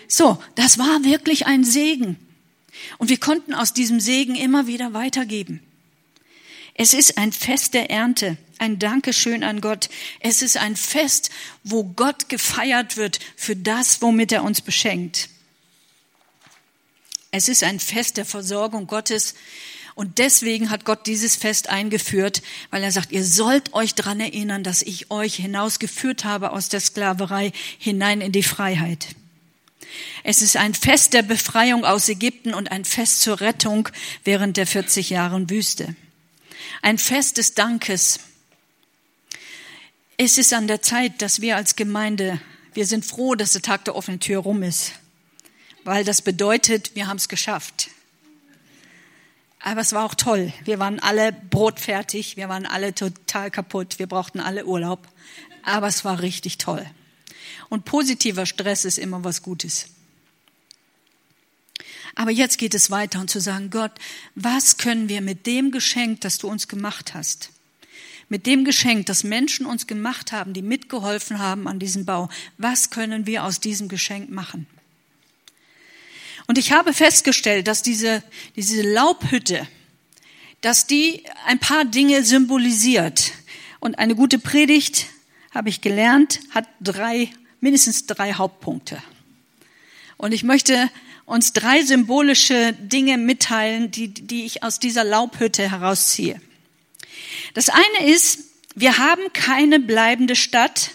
So, 0.09 0.43
das 0.55 0.79
war 0.79 1.05
wirklich 1.05 1.45
ein 1.45 1.65
Segen. 1.65 2.17
Und 2.97 3.11
wir 3.11 3.21
konnten 3.21 3.53
aus 3.53 3.75
diesem 3.75 4.01
Segen 4.01 4.37
immer 4.37 4.67
wieder 4.67 4.95
weitergeben. 4.95 5.61
Es 6.73 6.95
ist 6.95 7.19
ein 7.19 7.31
Fest 7.31 7.75
der 7.75 7.91
Ernte, 7.91 8.39
ein 8.57 8.79
Dankeschön 8.79 9.45
an 9.45 9.61
Gott. 9.61 9.91
Es 10.21 10.41
ist 10.41 10.57
ein 10.57 10.77
Fest, 10.77 11.29
wo 11.63 11.85
Gott 11.85 12.31
gefeiert 12.31 12.97
wird 12.97 13.19
für 13.37 13.55
das, 13.55 14.01
womit 14.01 14.33
er 14.33 14.45
uns 14.45 14.63
beschenkt. 14.63 15.29
Es 17.33 17.51
ist 17.51 17.63
ein 17.65 17.81
Fest 17.81 18.17
der 18.17 18.25
Versorgung 18.25 18.87
Gottes. 18.87 19.35
Und 19.97 20.19
deswegen 20.19 20.71
hat 20.71 20.85
Gott 20.85 21.09
dieses 21.09 21.35
Fest 21.35 21.69
eingeführt, 21.69 22.43
weil 22.71 22.85
er 22.85 22.93
sagt, 22.93 23.11
ihr 23.11 23.25
sollt 23.25 23.75
euch 23.75 23.97
dran 23.97 24.21
erinnern, 24.21 24.62
dass 24.62 24.83
ich 24.83 25.11
euch 25.11 25.35
hinausgeführt 25.35 26.25
habe 26.25 26.53
aus 26.53 26.69
der 26.69 26.81
Sklaverei 26.81 27.50
hinein 27.79 28.21
in 28.21 28.31
die 28.31 28.45
Freiheit. 28.45 29.09
Es 30.23 30.43
ist 30.43 30.57
ein 30.57 30.75
Fest 30.75 31.15
der 31.15 31.23
Befreiung 31.23 31.85
aus 31.85 32.09
Ägypten 32.09 32.55
und 32.55 32.71
ein 32.71 32.85
Fest 32.85 33.23
zur 33.23 33.41
Rettung 33.41 33.88
während 34.23 34.57
der 34.57 34.69
40 34.69 35.11
Jahre 35.11 35.50
Wüste 35.50 35.97
ein 36.83 36.99
Fest 36.99 37.38
des 37.38 37.55
Dankes. 37.55 38.21
Es 40.17 40.38
ist 40.38 40.53
an 40.53 40.67
der 40.67 40.83
Zeit, 40.83 41.21
dass 41.23 41.41
wir 41.41 41.57
als 41.57 41.76
Gemeinde, 41.76 42.41
wir 42.75 42.87
sind 42.87 43.05
froh, 43.05 43.35
dass 43.35 43.53
der 43.53 43.62
Tag 43.62 43.85
der 43.85 43.97
offenen 43.97 44.21
Tür 44.21 44.41
rum 44.41 44.62
ist, 44.62 44.93
weil 45.85 46.05
das 46.05 46.23
bedeutet, 46.23 46.95
wir 46.95 47.07
haben 47.07 47.19
es 47.19 47.29
geschafft. 47.29 47.91
Aber 49.67 49.81
es 49.81 49.93
war 49.93 50.05
auch 50.05 50.15
toll. 50.15 50.53
Wir 50.65 50.79
waren 50.79 51.01
alle 51.01 51.33
brotfertig, 51.33 52.37
wir 52.37 52.49
waren 52.49 52.67
alle 52.67 52.95
total 52.95 53.51
kaputt, 53.51 53.99
wir 53.99 54.07
brauchten 54.07 54.39
alle 54.39 54.65
Urlaub. 54.65 55.09
Aber 55.65 55.89
es 55.89 56.05
war 56.05 56.23
richtig 56.23 56.59
toll. 56.59 56.87
Und 57.69 57.85
positiver 57.85 58.47
Stress 58.47 58.85
ist 58.85 58.97
immer 58.97 59.25
was 59.25 59.43
Gutes. 59.43 59.89
Aber 62.15 62.31
jetzt 62.31 62.59
geht 62.59 62.77
es 62.77 62.93
weiter 62.93 63.19
und 63.19 63.29
zu 63.29 63.41
sagen, 63.41 63.71
Gott, 63.71 63.91
was 64.37 64.77
können 64.77 65.09
wir 65.09 65.21
mit 65.21 65.49
dem 65.49 65.73
Geschenk, 65.73 66.21
das 66.21 66.39
du 66.39 66.47
uns 66.47 66.69
gemacht 66.69 67.15
hast, 67.15 67.51
mit 68.29 68.47
dem 68.47 68.65
Geschenk, 68.65 69.07
das 69.07 69.25
Menschen 69.25 69.67
uns 69.67 69.89
gemacht 69.89 70.31
haben, 70.31 70.53
die 70.53 70.63
mitgeholfen 70.63 71.41
haben 71.41 71.67
an 71.67 71.81
diesem 71.81 72.05
Bau, 72.05 72.29
was 72.57 72.91
können 72.91 73.27
wir 73.27 73.43
aus 73.43 73.59
diesem 73.59 73.89
Geschenk 73.89 74.31
machen? 74.31 74.69
Und 76.47 76.59
ich 76.59 76.73
habe 76.73 76.93
festgestellt, 76.93 77.67
dass 77.67 77.83
diese, 77.83 78.23
diese 78.55 78.83
Laubhütte, 78.83 79.67
dass 80.61 80.87
die 80.87 81.23
ein 81.47 81.59
paar 81.59 81.85
Dinge 81.85 82.23
symbolisiert. 82.25 83.33
Und 83.81 83.99
eine 83.99 84.15
gute 84.15 84.38
Predigt, 84.38 85.07
habe 85.50 85.69
ich 85.69 85.81
gelernt, 85.81 86.41
hat 86.50 86.69
drei, 86.81 87.31
mindestens 87.61 88.07
drei 88.07 88.35
Hauptpunkte. 88.35 89.03
Und 90.17 90.33
ich 90.33 90.45
möchte 90.45 90.91
uns 91.25 91.53
drei 91.53 91.83
symbolische 91.83 92.73
Dinge 92.75 93.19
mitteilen, 93.19 93.91
die, 93.91 94.09
die 94.09 94.45
ich 94.45 94.62
aus 94.62 94.79
dieser 94.79 95.03
Laubhütte 95.03 95.71
herausziehe. 95.71 96.41
Das 97.55 97.69
eine 97.69 98.11
ist, 98.11 98.41
wir 98.75 98.99
haben 98.99 99.23
keine 99.33 99.81
bleibende 99.81 100.37
Stadt. 100.37 100.91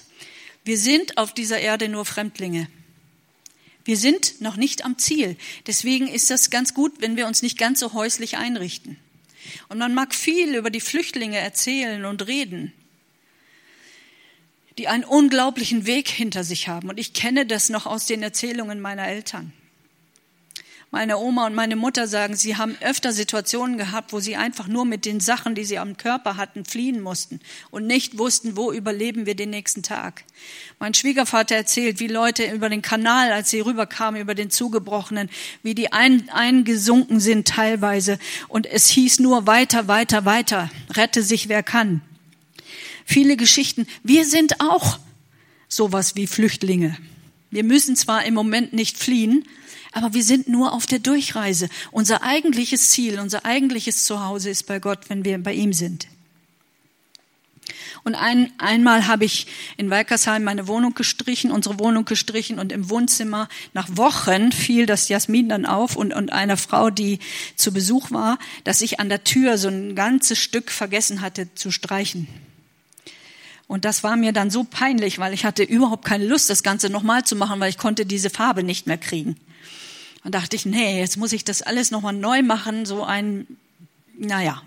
Wir 0.63 0.77
sind 0.77 1.17
auf 1.17 1.33
dieser 1.33 1.59
Erde 1.59 1.89
nur 1.89 2.05
Fremdlinge. 2.05 2.67
Wir 3.83 3.97
sind 3.97 4.41
noch 4.41 4.57
nicht 4.57 4.85
am 4.85 4.97
Ziel. 4.97 5.37
Deswegen 5.67 6.07
ist 6.07 6.29
das 6.29 6.49
ganz 6.49 6.73
gut, 6.73 6.93
wenn 6.99 7.17
wir 7.17 7.27
uns 7.27 7.41
nicht 7.41 7.57
ganz 7.57 7.79
so 7.79 7.93
häuslich 7.93 8.37
einrichten. 8.37 8.97
Und 9.69 9.79
man 9.79 9.93
mag 9.93 10.13
viel 10.13 10.55
über 10.55 10.69
die 10.69 10.79
Flüchtlinge 10.79 11.37
erzählen 11.37 12.05
und 12.05 12.27
reden, 12.27 12.73
die 14.77 14.87
einen 14.87 15.03
unglaublichen 15.03 15.85
Weg 15.85 16.09
hinter 16.09 16.43
sich 16.43 16.67
haben. 16.67 16.89
Und 16.89 16.99
ich 16.99 17.13
kenne 17.13 17.45
das 17.45 17.69
noch 17.69 17.85
aus 17.85 18.05
den 18.05 18.23
Erzählungen 18.23 18.79
meiner 18.79 19.07
Eltern. 19.07 19.53
Meine 20.93 21.19
Oma 21.19 21.45
und 21.45 21.55
meine 21.55 21.77
Mutter 21.77 22.05
sagen, 22.05 22.35
sie 22.35 22.57
haben 22.57 22.75
öfter 22.81 23.13
Situationen 23.13 23.77
gehabt, 23.77 24.11
wo 24.11 24.19
sie 24.19 24.35
einfach 24.35 24.67
nur 24.67 24.83
mit 24.83 25.05
den 25.05 25.21
Sachen, 25.21 25.55
die 25.55 25.63
sie 25.63 25.79
am 25.79 25.95
Körper 25.95 26.35
hatten, 26.35 26.65
fliehen 26.65 26.99
mussten 26.99 27.39
und 27.69 27.87
nicht 27.87 28.17
wussten, 28.17 28.57
wo 28.57 28.73
überleben 28.73 29.25
wir 29.25 29.35
den 29.35 29.51
nächsten 29.51 29.83
Tag. 29.83 30.25
Mein 30.79 30.93
Schwiegervater 30.93 31.55
erzählt, 31.55 32.01
wie 32.01 32.07
Leute 32.07 32.43
über 32.51 32.67
den 32.67 32.81
Kanal, 32.81 33.31
als 33.31 33.49
sie 33.49 33.61
rüberkamen, 33.61 34.19
über 34.19 34.35
den 34.35 34.49
Zugebrochenen, 34.49 35.29
wie 35.63 35.75
die 35.75 35.93
ein, 35.93 36.29
eingesunken 36.29 37.21
sind 37.21 37.47
teilweise 37.47 38.19
und 38.49 38.67
es 38.67 38.89
hieß 38.89 39.19
nur 39.19 39.47
weiter, 39.47 39.87
weiter, 39.87 40.25
weiter, 40.25 40.69
rette 40.89 41.23
sich 41.23 41.47
wer 41.47 41.63
kann. 41.63 42.01
Viele 43.05 43.37
Geschichten. 43.37 43.87
Wir 44.03 44.25
sind 44.25 44.59
auch 44.59 44.99
sowas 45.69 46.17
wie 46.17 46.27
Flüchtlinge. 46.27 46.97
Wir 47.49 47.63
müssen 47.63 47.95
zwar 47.95 48.25
im 48.25 48.33
Moment 48.33 48.73
nicht 48.73 48.97
fliehen, 48.97 49.45
aber 49.91 50.13
wir 50.13 50.23
sind 50.23 50.47
nur 50.47 50.73
auf 50.73 50.85
der 50.85 50.99
Durchreise. 50.99 51.69
Unser 51.91 52.23
eigentliches 52.23 52.91
Ziel, 52.91 53.19
unser 53.19 53.45
eigentliches 53.45 54.05
Zuhause 54.05 54.49
ist 54.49 54.65
bei 54.65 54.79
Gott, 54.79 55.09
wenn 55.09 55.25
wir 55.25 55.37
bei 55.37 55.53
ihm 55.53 55.73
sind. 55.73 56.07
Und 58.03 58.15
ein, 58.15 58.51
einmal 58.57 59.07
habe 59.07 59.25
ich 59.25 59.45
in 59.77 59.91
Walkersheim 59.91 60.43
meine 60.43 60.67
Wohnung 60.67 60.95
gestrichen, 60.95 61.51
unsere 61.51 61.79
Wohnung 61.79 62.05
gestrichen 62.05 62.57
und 62.57 62.71
im 62.71 62.89
Wohnzimmer 62.89 63.47
nach 63.73 63.87
Wochen 63.91 64.51
fiel 64.51 64.87
das 64.87 65.07
Jasmin 65.07 65.49
dann 65.49 65.65
auf 65.67 65.95
und, 65.95 66.13
und 66.13 66.31
einer 66.31 66.57
Frau, 66.57 66.89
die 66.89 67.19
zu 67.55 67.71
Besuch 67.71 68.09
war, 68.09 68.39
dass 68.63 68.81
ich 68.81 68.99
an 68.99 69.09
der 69.09 69.23
Tür 69.23 69.57
so 69.57 69.67
ein 69.67 69.95
ganzes 69.95 70.39
Stück 70.39 70.71
vergessen 70.71 71.21
hatte 71.21 71.53
zu 71.53 71.69
streichen. 71.69 72.27
Und 73.67 73.85
das 73.85 74.03
war 74.03 74.17
mir 74.17 74.33
dann 74.33 74.49
so 74.49 74.63
peinlich, 74.63 75.19
weil 75.19 75.33
ich 75.33 75.45
hatte 75.45 75.63
überhaupt 75.63 76.03
keine 76.03 76.25
Lust, 76.25 76.49
das 76.49 76.63
Ganze 76.63 76.89
nochmal 76.89 77.23
zu 77.23 77.35
machen, 77.35 77.59
weil 77.59 77.69
ich 77.69 77.77
konnte 77.77 78.05
diese 78.05 78.29
Farbe 78.29 78.63
nicht 78.63 78.87
mehr 78.87 78.97
kriegen. 78.97 79.37
Und 80.23 80.35
dachte 80.35 80.55
ich, 80.55 80.65
nee, 80.65 80.99
jetzt 80.99 81.17
muss 81.17 81.33
ich 81.33 81.43
das 81.43 81.61
alles 81.61 81.91
nochmal 81.91 82.13
neu 82.13 82.43
machen, 82.43 82.85
so 82.85 83.03
ein, 83.03 83.47
naja. 84.17 84.61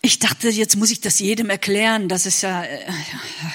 Ich 0.00 0.18
dachte, 0.20 0.48
jetzt 0.48 0.76
muss 0.76 0.90
ich 0.90 1.00
das 1.00 1.18
jedem 1.18 1.50
erklären. 1.50 2.08
Das 2.08 2.24
ist 2.24 2.42
ja, 2.42 2.64
äh, 2.64 2.80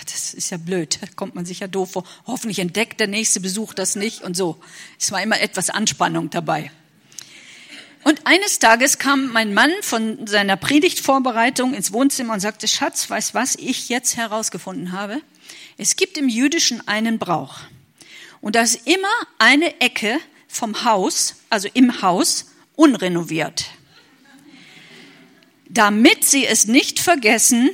das 0.05 0.33
ist 0.33 0.51
ja 0.51 0.57
blöd. 0.57 0.99
Da 1.01 1.07
kommt 1.15 1.35
man 1.35 1.45
sich 1.45 1.61
ja 1.61 1.67
doof 1.67 1.93
vor. 1.93 2.03
Hoffentlich 2.27 2.59
entdeckt 2.59 2.99
der 2.99 3.07
nächste 3.07 3.39
Besuch 3.39 3.73
das 3.73 3.95
nicht 3.95 4.21
und 4.21 4.35
so. 4.35 4.59
Es 4.99 5.11
war 5.11 5.23
immer 5.23 5.39
etwas 5.39 5.69
Anspannung 5.69 6.29
dabei. 6.29 6.69
Und 8.03 8.27
eines 8.27 8.59
Tages 8.59 8.97
kam 8.97 9.31
mein 9.31 9.53
Mann 9.53 9.71
von 9.81 10.27
seiner 10.27 10.57
Predigtvorbereitung 10.57 11.73
ins 11.73 11.93
Wohnzimmer 11.93 12.33
und 12.33 12.41
sagte, 12.41 12.67
Schatz, 12.67 13.09
weißt 13.09 13.33
was 13.33 13.55
ich 13.55 13.87
jetzt 13.87 14.17
herausgefunden 14.17 14.91
habe? 14.91 15.21
Es 15.77 15.95
gibt 15.95 16.17
im 16.17 16.27
Jüdischen 16.27 16.85
einen 16.87 17.17
Brauch. 17.17 17.61
Und 18.43 18.55
da 18.55 18.61
ist 18.61 18.85
immer 18.85 19.07
eine 19.37 19.79
Ecke 19.79 20.19
vom 20.49 20.83
Haus, 20.83 21.35
also 21.49 21.69
im 21.73 22.01
Haus, 22.01 22.51
unrenoviert. 22.75 23.67
Damit 25.69 26.25
sie 26.25 26.45
es 26.45 26.65
nicht 26.65 26.99
vergessen, 26.99 27.69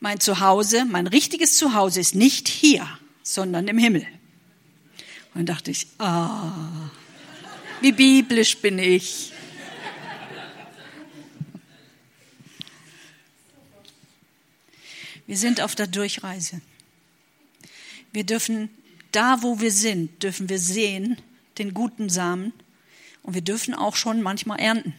mein 0.00 0.20
Zuhause, 0.20 0.86
mein 0.86 1.06
richtiges 1.06 1.58
Zuhause 1.58 2.00
ist 2.00 2.14
nicht 2.14 2.48
hier, 2.48 2.88
sondern 3.22 3.68
im 3.68 3.76
Himmel. 3.76 4.06
Und 5.34 5.40
dann 5.40 5.46
dachte 5.46 5.70
ich, 5.70 5.88
ah, 5.98 6.88
wie 7.82 7.92
biblisch 7.92 8.56
bin 8.56 8.78
ich. 8.78 9.30
Wir 15.26 15.36
sind 15.36 15.60
auf 15.60 15.74
der 15.74 15.86
Durchreise. 15.86 16.62
Wir 18.10 18.24
dürfen 18.24 18.70
da, 19.14 19.42
wo 19.42 19.60
wir 19.60 19.72
sind, 19.72 20.22
dürfen 20.22 20.48
wir 20.48 20.58
sehen 20.58 21.16
den 21.58 21.74
guten 21.74 22.08
Samen 22.08 22.52
und 23.22 23.34
wir 23.34 23.42
dürfen 23.42 23.74
auch 23.74 23.96
schon 23.96 24.22
manchmal 24.22 24.60
ernten. 24.60 24.94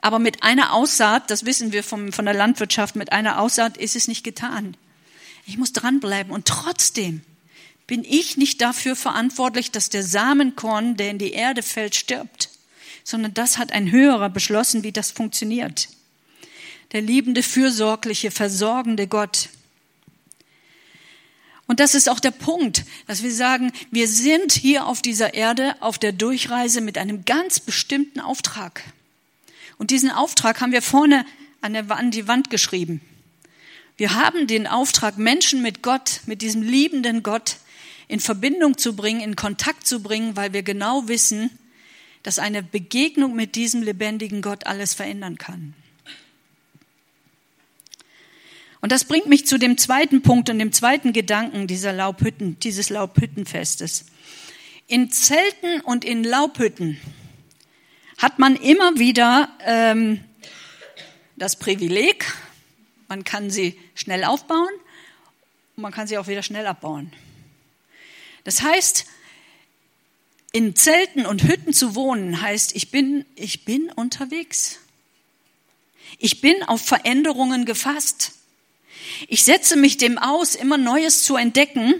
Aber 0.00 0.18
mit 0.18 0.42
einer 0.42 0.72
Aussaat, 0.72 1.30
das 1.30 1.44
wissen 1.44 1.72
wir 1.72 1.84
vom, 1.84 2.12
von 2.12 2.24
der 2.24 2.34
Landwirtschaft, 2.34 2.96
mit 2.96 3.12
einer 3.12 3.40
Aussaat 3.40 3.76
ist 3.76 3.96
es 3.96 4.08
nicht 4.08 4.24
getan. 4.24 4.76
Ich 5.46 5.58
muss 5.58 5.72
dranbleiben 5.72 6.32
und 6.32 6.46
trotzdem 6.46 7.22
bin 7.86 8.04
ich 8.04 8.36
nicht 8.36 8.60
dafür 8.62 8.96
verantwortlich, 8.96 9.72
dass 9.72 9.90
der 9.90 10.04
Samenkorn, 10.04 10.96
der 10.96 11.10
in 11.10 11.18
die 11.18 11.32
Erde 11.32 11.62
fällt, 11.62 11.96
stirbt, 11.96 12.50
sondern 13.04 13.34
das 13.34 13.58
hat 13.58 13.72
ein 13.72 13.90
höherer 13.90 14.30
beschlossen, 14.30 14.84
wie 14.84 14.92
das 14.92 15.10
funktioniert 15.10 15.88
der 16.92 17.02
liebende, 17.02 17.42
fürsorgliche, 17.42 18.30
versorgende 18.30 19.06
Gott. 19.06 19.48
Und 21.70 21.78
das 21.78 21.94
ist 21.94 22.08
auch 22.08 22.18
der 22.18 22.32
Punkt, 22.32 22.84
dass 23.06 23.22
wir 23.22 23.32
sagen, 23.32 23.70
wir 23.92 24.08
sind 24.08 24.50
hier 24.50 24.86
auf 24.86 25.02
dieser 25.02 25.34
Erde 25.34 25.76
auf 25.78 25.98
der 26.00 26.10
Durchreise 26.10 26.80
mit 26.80 26.98
einem 26.98 27.24
ganz 27.24 27.60
bestimmten 27.60 28.18
Auftrag. 28.18 28.82
Und 29.78 29.92
diesen 29.92 30.10
Auftrag 30.10 30.60
haben 30.60 30.72
wir 30.72 30.82
vorne 30.82 31.24
an, 31.60 31.74
der, 31.74 31.88
an 31.92 32.10
die 32.10 32.26
Wand 32.26 32.50
geschrieben. 32.50 33.00
Wir 33.96 34.14
haben 34.14 34.48
den 34.48 34.66
Auftrag, 34.66 35.16
Menschen 35.16 35.62
mit 35.62 35.80
Gott, 35.80 36.22
mit 36.26 36.42
diesem 36.42 36.62
liebenden 36.62 37.22
Gott 37.22 37.58
in 38.08 38.18
Verbindung 38.18 38.76
zu 38.76 38.96
bringen, 38.96 39.20
in 39.20 39.36
Kontakt 39.36 39.86
zu 39.86 40.02
bringen, 40.02 40.34
weil 40.34 40.52
wir 40.52 40.64
genau 40.64 41.06
wissen, 41.06 41.50
dass 42.24 42.40
eine 42.40 42.64
Begegnung 42.64 43.36
mit 43.36 43.54
diesem 43.54 43.84
lebendigen 43.84 44.42
Gott 44.42 44.66
alles 44.66 44.92
verändern 44.92 45.38
kann. 45.38 45.74
Und 48.80 48.92
das 48.92 49.04
bringt 49.04 49.26
mich 49.26 49.46
zu 49.46 49.58
dem 49.58 49.76
zweiten 49.76 50.22
Punkt 50.22 50.48
und 50.48 50.58
dem 50.58 50.72
zweiten 50.72 51.12
Gedanken 51.12 51.66
dieser 51.66 51.92
Laubhütten, 51.92 52.58
dieses 52.60 52.88
Laubhüttenfestes. 52.88 54.06
In 54.86 55.10
Zelten 55.10 55.80
und 55.82 56.04
in 56.04 56.24
Laubhütten 56.24 56.98
hat 58.18 58.38
man 58.38 58.56
immer 58.56 58.98
wieder 58.98 59.48
ähm, 59.64 60.24
das 61.36 61.56
Privileg, 61.56 62.32
man 63.08 63.24
kann 63.24 63.50
sie 63.50 63.78
schnell 63.94 64.24
aufbauen 64.24 64.68
und 65.76 65.82
man 65.82 65.92
kann 65.92 66.06
sie 66.06 66.18
auch 66.18 66.26
wieder 66.26 66.42
schnell 66.42 66.66
abbauen. 66.66 67.12
Das 68.44 68.62
heißt, 68.62 69.06
in 70.52 70.74
Zelten 70.74 71.26
und 71.26 71.44
Hütten 71.44 71.72
zu 71.72 71.94
wohnen, 71.94 72.40
heißt, 72.40 72.74
ich 72.74 72.90
bin, 72.90 73.24
ich 73.36 73.64
bin 73.64 73.90
unterwegs. 73.92 74.80
Ich 76.18 76.40
bin 76.40 76.62
auf 76.64 76.80
Veränderungen 76.80 77.64
gefasst. 77.64 78.32
Ich 79.28 79.44
setze 79.44 79.76
mich 79.76 79.96
dem 79.96 80.18
aus, 80.18 80.54
immer 80.54 80.78
Neues 80.78 81.24
zu 81.24 81.36
entdecken 81.36 81.94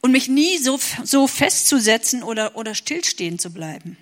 und 0.00 0.12
mich 0.12 0.28
nie 0.28 0.58
so, 0.58 0.78
so 1.04 1.26
festzusetzen 1.26 2.22
oder, 2.22 2.56
oder 2.56 2.74
stillstehen 2.74 3.38
zu 3.38 3.50
bleiben. 3.50 3.96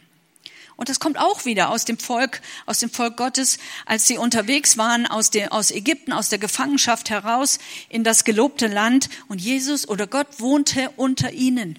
Und 0.77 0.89
das 0.89 0.99
kommt 0.99 1.19
auch 1.19 1.45
wieder 1.45 1.71
aus 1.71 1.85
dem 1.85 1.99
Volk, 1.99 2.41
aus 2.67 2.81
dem 2.81 2.91
Volk 2.91 3.17
Gottes, 3.17 3.59
als 3.87 4.09
sie 4.09 4.19
unterwegs 4.19 4.77
waren 4.77 5.07
aus, 5.07 5.31
der, 5.31 5.53
aus 5.53 5.71
Ägypten, 5.71 6.13
aus 6.13 6.31
der 6.31 6.39
Gefangenschaft 6.39 7.11
heraus 7.11 7.59
in 7.89 8.03
das 8.03 8.25
gelobte 8.25 8.67
Land. 8.67 9.09
Und 9.29 9.41
Jesus 9.41 9.89
oder 9.89 10.07
Gott 10.07 10.27
wohnte 10.39 10.91
unter 10.97 11.33
ihnen. 11.33 11.79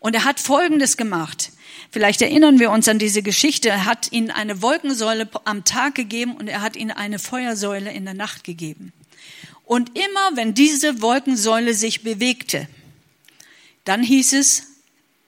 Und 0.00 0.14
er 0.14 0.24
hat 0.24 0.40
Folgendes 0.40 0.96
gemacht. 0.96 1.52
Vielleicht 1.90 2.22
erinnern 2.22 2.58
wir 2.58 2.70
uns 2.72 2.88
an 2.88 2.98
diese 2.98 3.22
Geschichte. 3.22 3.68
Er 3.68 3.84
hat 3.84 4.10
ihnen 4.10 4.30
eine 4.30 4.62
Wolkensäule 4.62 5.28
am 5.44 5.64
Tag 5.64 5.94
gegeben 5.94 6.36
und 6.36 6.48
er 6.48 6.62
hat 6.62 6.74
ihnen 6.74 6.90
eine 6.90 7.20
Feuersäule 7.20 7.92
in 7.92 8.04
der 8.04 8.14
Nacht 8.14 8.42
gegeben. 8.42 8.92
Und 9.66 9.98
immer 9.98 10.36
wenn 10.36 10.54
diese 10.54 11.02
Wolkensäule 11.02 11.74
sich 11.74 12.02
bewegte, 12.02 12.68
dann 13.84 14.02
hieß 14.02 14.32
es, 14.32 14.62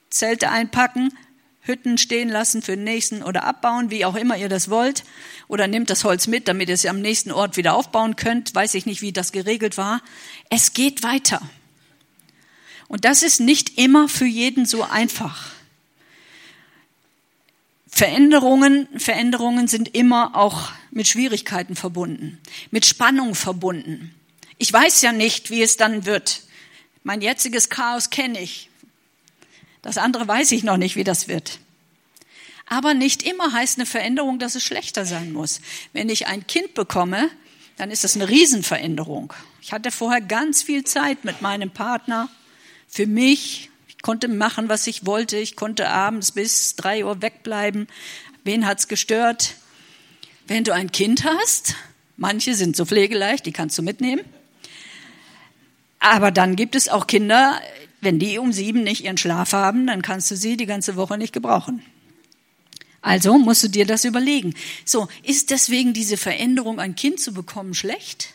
Zelte 0.09 0.49
einpacken, 0.49 1.13
Hütten 1.61 1.97
stehen 1.99 2.29
lassen 2.29 2.61
für 2.61 2.75
den 2.75 2.85
nächsten 2.85 3.21
oder 3.21 3.43
abbauen, 3.43 3.91
wie 3.91 4.05
auch 4.05 4.15
immer 4.15 4.37
ihr 4.37 4.49
das 4.49 4.69
wollt. 4.69 5.03
Oder 5.47 5.67
nehmt 5.67 5.89
das 5.89 6.03
Holz 6.03 6.25
mit, 6.25 6.47
damit 6.47 6.69
ihr 6.69 6.75
es 6.75 6.85
am 6.85 7.01
nächsten 7.01 7.31
Ort 7.31 7.57
wieder 7.57 7.75
aufbauen 7.75 8.15
könnt. 8.15 8.55
Weiß 8.55 8.73
ich 8.73 8.85
nicht, 8.85 9.01
wie 9.01 9.11
das 9.11 9.31
geregelt 9.31 9.77
war. 9.77 10.01
Es 10.49 10.73
geht 10.73 11.03
weiter. 11.03 11.41
Und 12.87 13.05
das 13.05 13.21
ist 13.21 13.39
nicht 13.39 13.77
immer 13.77 14.09
für 14.09 14.25
jeden 14.25 14.65
so 14.65 14.83
einfach. 14.83 15.51
Veränderungen, 17.87 18.87
Veränderungen 18.97 19.67
sind 19.67 19.93
immer 19.93 20.35
auch 20.35 20.71
mit 20.91 21.07
Schwierigkeiten 21.07 21.75
verbunden, 21.75 22.39
mit 22.71 22.85
Spannung 22.85 23.35
verbunden. 23.35 24.15
Ich 24.59 24.71
weiß 24.71 25.01
ja 25.01 25.13
nicht, 25.13 25.49
wie 25.49 25.61
es 25.61 25.77
dann 25.77 26.05
wird. 26.05 26.41
Mein 27.03 27.21
jetziges 27.21 27.69
Chaos 27.69 28.09
kenne 28.09 28.41
ich. 28.41 28.69
Das 29.81 29.97
andere 29.97 30.27
weiß 30.27 30.51
ich 30.51 30.63
noch 30.63 30.75
nicht, 30.75 30.97
wie 30.97 31.05
das 31.05 31.29
wird. 31.29 31.59
Aber 32.65 32.93
nicht 32.93 33.23
immer 33.23 33.53
heißt 33.53 33.79
eine 33.79 33.85
Veränderung, 33.85 34.37
dass 34.37 34.55
es 34.55 34.63
schlechter 34.63 35.05
sein 35.05 35.31
muss. 35.31 35.61
Wenn 35.93 36.09
ich 36.09 36.27
ein 36.27 36.45
Kind 36.45 36.73
bekomme, 36.73 37.31
dann 37.77 37.89
ist 37.89 38.03
das 38.03 38.15
eine 38.15 38.27
Riesenveränderung. 38.27 39.33
Ich 39.61 39.71
hatte 39.71 39.91
vorher 39.91 40.19
ganz 40.19 40.61
viel 40.61 40.83
Zeit 40.83 41.23
mit 41.23 41.41
meinem 41.41 41.71
Partner 41.71 42.27
für 42.89 43.07
mich. 43.07 43.69
Ich 43.87 44.01
konnte 44.01 44.27
machen, 44.27 44.67
was 44.67 44.87
ich 44.87 45.05
wollte. 45.05 45.37
Ich 45.37 45.55
konnte 45.55 45.87
abends 45.87 46.33
bis 46.33 46.75
drei 46.75 47.05
Uhr 47.05 47.21
wegbleiben. 47.21 47.87
Wen 48.43 48.67
hat's 48.67 48.89
gestört? 48.89 49.55
Wenn 50.47 50.65
du 50.65 50.73
ein 50.73 50.91
Kind 50.91 51.23
hast, 51.23 51.75
manche 52.17 52.55
sind 52.55 52.75
so 52.75 52.85
pflegeleicht, 52.85 53.45
die 53.45 53.53
kannst 53.53 53.77
du 53.77 53.83
mitnehmen. 53.83 54.25
Aber 55.99 56.31
dann 56.31 56.55
gibt 56.55 56.75
es 56.75 56.89
auch 56.89 57.07
Kinder, 57.07 57.61
wenn 58.01 58.19
die 58.19 58.37
um 58.37 58.53
sieben 58.53 58.83
nicht 58.83 59.03
ihren 59.03 59.17
Schlaf 59.17 59.53
haben, 59.53 59.87
dann 59.87 60.01
kannst 60.01 60.31
du 60.31 60.35
sie 60.35 60.57
die 60.57 60.65
ganze 60.65 60.95
Woche 60.95 61.17
nicht 61.17 61.33
gebrauchen. 61.33 61.83
Also 63.01 63.37
musst 63.37 63.63
du 63.63 63.67
dir 63.69 63.85
das 63.85 64.05
überlegen. 64.05 64.53
So, 64.85 65.07
ist 65.23 65.51
deswegen 65.51 65.93
diese 65.93 66.17
Veränderung, 66.17 66.79
ein 66.79 66.95
Kind 66.95 67.19
zu 67.19 67.33
bekommen, 67.33 67.73
schlecht? 67.73 68.33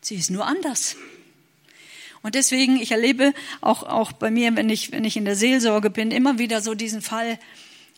Sie 0.00 0.16
ist 0.16 0.30
nur 0.30 0.46
anders. 0.46 0.96
Und 2.22 2.34
deswegen, 2.34 2.80
ich 2.80 2.92
erlebe 2.92 3.32
auch, 3.60 3.82
auch 3.82 4.12
bei 4.12 4.30
mir, 4.30 4.54
wenn 4.56 4.68
ich, 4.68 4.92
wenn 4.92 5.04
ich 5.04 5.16
in 5.16 5.24
der 5.24 5.36
Seelsorge 5.36 5.90
bin, 5.90 6.10
immer 6.10 6.38
wieder 6.38 6.60
so 6.60 6.74
diesen 6.74 7.02
Fall, 7.02 7.38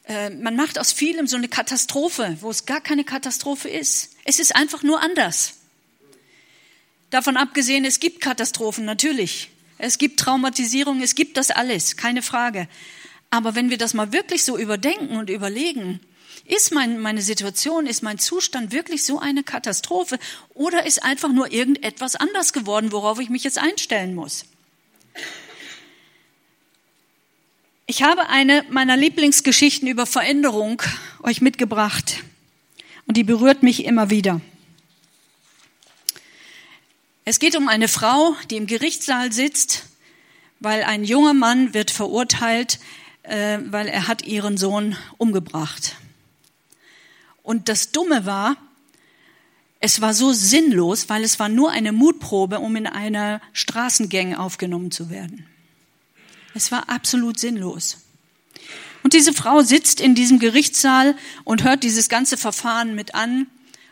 äh, 0.07 0.31
man 0.31 0.57
macht 0.57 0.79
aus 0.79 0.93
vielem 0.93 1.27
so 1.27 1.37
eine 1.37 1.49
Katastrophe, 1.49 2.37
wo 2.41 2.51
es 2.51 2.67
gar 2.67 2.81
keine 2.81 3.05
Katastrophe 3.05 3.69
ist. 3.69 4.17
Es 4.25 4.39
ist 4.39 4.57
einfach 4.57 4.83
nur 4.83 5.03
anders. 5.03 5.58
Davon 7.11 7.37
abgesehen, 7.37 7.85
es 7.85 8.01
gibt 8.01 8.21
Katastrophen, 8.21 8.85
natürlich. 8.85 9.51
Es 9.79 9.99
gibt 9.99 10.21
Traumatisierung, 10.21 11.01
es 11.03 11.15
gibt 11.15 11.37
das 11.37 11.51
alles, 11.51 11.97
keine 11.97 12.23
Frage. 12.23 12.69
Aber 13.31 13.55
wenn 13.55 13.71
wir 13.71 13.79
das 13.79 13.95
mal 13.95 14.13
wirklich 14.13 14.45
so 14.45 14.59
überdenken 14.59 15.17
und 15.17 15.31
überlegen, 15.31 16.01
ist 16.45 16.73
mein, 16.73 16.99
meine 16.99 17.23
Situation, 17.23 17.87
ist 17.87 18.03
mein 18.03 18.19
Zustand 18.19 18.73
wirklich 18.73 19.05
so 19.05 19.19
eine 19.19 19.43
Katastrophe 19.43 20.19
oder 20.55 20.87
ist 20.87 21.03
einfach 21.05 21.31
nur 21.31 21.53
irgendetwas 21.53 22.17
anders 22.17 22.53
geworden, 22.53 22.91
worauf 22.91 23.21
ich 23.21 23.29
mich 23.29 23.45
jetzt 23.45 23.59
einstellen 23.59 24.15
muss? 24.15 24.47
Ich 27.87 28.03
habe 28.03 28.29
eine 28.29 28.65
meiner 28.71 28.97
Lieblingsgeschichten 28.97 29.89
über 29.89 30.07
Veränderung 30.07 30.83
euch 31.23 31.41
mitgebracht 31.41 32.23
und 33.07 33.17
die 33.17 33.25
berührt 33.25 33.63
mich 33.63 33.85
immer 33.85 34.11
wieder. 34.11 34.41
Es 37.31 37.41
geht 37.41 37.57
um 37.57 37.69
eine 37.69 37.89
Frau, 37.89 38.35
die 38.49 38.57
im 38.57 38.67
Gerichtssaal 38.67 39.35
sitzt, 39.35 39.85
weil 40.61 40.83
ein 40.83 41.05
junger 41.05 41.35
Mann 41.35 41.75
wird 41.75 41.91
verurteilt, 41.91 42.79
äh, 43.23 43.59
weil 43.67 43.87
er 43.87 44.09
hat 44.09 44.23
ihren 44.23 44.57
Sohn 44.57 44.97
umgebracht. 45.19 45.97
Und 47.43 47.69
das 47.69 47.93
Dumme 47.93 48.25
war, 48.25 48.57
es 49.79 50.01
war 50.01 50.15
so 50.15 50.33
sinnlos, 50.33 51.11
weil 51.11 51.23
es 51.23 51.39
war 51.39 51.51
nur 51.51 51.71
eine 51.71 51.93
Mutprobe, 51.93 52.61
um 52.61 52.75
in 52.77 52.87
einer 52.87 53.43
Straßengang 53.53 54.35
aufgenommen 54.35 54.91
zu 54.91 55.11
werden. 55.11 55.45
Es 56.55 56.73
war 56.73 56.89
absolut 56.89 57.39
sinnlos. 57.39 57.99
Und 59.03 59.13
diese 59.13 59.35
Frau 59.35 59.61
sitzt 59.61 60.01
in 60.01 60.15
diesem 60.15 60.39
Gerichtssaal 60.39 61.15
und 61.45 61.63
hört 61.63 61.83
dieses 61.83 62.09
ganze 62.09 62.39
Verfahren 62.39 62.95
mit 62.95 63.15
an. 63.15 63.49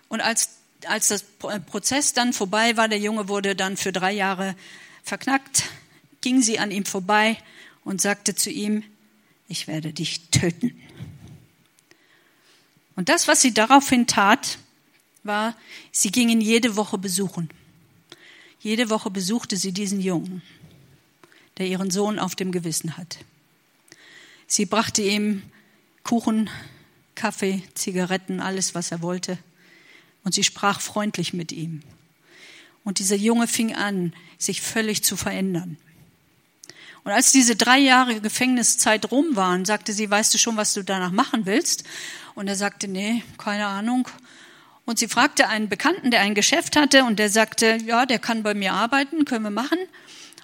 Und 0.09 0.22
als 0.22 0.55
als 0.88 1.09
das 1.09 1.22
Prozess 1.22 2.12
dann 2.12 2.33
vorbei 2.33 2.77
war, 2.77 2.88
der 2.88 2.99
Junge 2.99 3.29
wurde 3.29 3.57
dann 3.57 3.77
für 3.77 3.92
drei 3.92 4.12
Jahre 4.12 4.55
verknackt, 5.03 5.64
ging 6.20 6.42
sie 6.42 6.59
an 6.59 6.70
ihm 6.70 6.85
vorbei 6.85 7.38
und 7.85 8.01
sagte 8.01 8.35
zu 8.35 8.51
ihm, 8.51 8.83
ich 9.49 9.68
werde 9.68 9.92
dich 9.92 10.29
töten. 10.31 10.81
Und 12.96 13.09
das, 13.09 13.29
was 13.29 13.40
sie 13.40 13.55
daraufhin 13.55 14.07
tat, 14.07 14.59
war, 15.22 15.57
sie 15.92 16.11
ging 16.11 16.29
ihn 16.29 16.40
jede 16.40 16.77
Woche 16.77 16.99
besuchen. 16.99 17.51
Jede 18.61 18.90
Woche 18.90 19.11
besuchte 19.11 19.57
sie 19.57 19.72
diesen 19.72 20.01
Jungen, 20.01 20.42
der 21.59 21.66
ihren 21.66 21.90
Sohn 21.90 22.18
auf 22.18 22.35
dem 22.35 22.53
Gewissen 22.53 22.96
hat. 22.96 23.18
Sie 24.46 24.66
brachte 24.66 25.03
ihm 25.03 25.42
Kuchen, 26.03 26.49
Kaffee, 27.14 27.62
Zigaretten, 27.75 28.40
alles, 28.40 28.75
was 28.75 28.90
er 28.90 29.03
wollte. 29.03 29.38
Und 30.26 30.34
sie 30.34 30.42
sprach 30.42 30.80
freundlich 30.80 31.34
mit 31.34 31.52
ihm. 31.52 31.82
Und 32.82 32.98
dieser 32.98 33.14
Junge 33.14 33.46
fing 33.46 33.76
an, 33.76 34.12
sich 34.38 34.60
völlig 34.60 35.04
zu 35.04 35.16
verändern. 35.16 35.76
Und 37.04 37.12
als 37.12 37.30
diese 37.30 37.54
drei 37.54 37.78
Jahre 37.78 38.20
Gefängniszeit 38.20 39.12
rum 39.12 39.36
waren, 39.36 39.64
sagte 39.64 39.92
sie, 39.92 40.10
weißt 40.10 40.34
du 40.34 40.38
schon, 40.38 40.56
was 40.56 40.74
du 40.74 40.82
danach 40.82 41.12
machen 41.12 41.46
willst? 41.46 41.84
Und 42.34 42.48
er 42.48 42.56
sagte, 42.56 42.88
nee, 42.88 43.22
keine 43.38 43.66
Ahnung. 43.66 44.08
Und 44.84 44.98
sie 44.98 45.06
fragte 45.06 45.46
einen 45.46 45.68
Bekannten, 45.68 46.10
der 46.10 46.22
ein 46.22 46.34
Geschäft 46.34 46.74
hatte, 46.74 47.04
und 47.04 47.20
der 47.20 47.30
sagte, 47.30 47.78
ja, 47.86 48.04
der 48.04 48.18
kann 48.18 48.42
bei 48.42 48.54
mir 48.54 48.72
arbeiten, 48.72 49.26
können 49.26 49.44
wir 49.44 49.50
machen. 49.50 49.78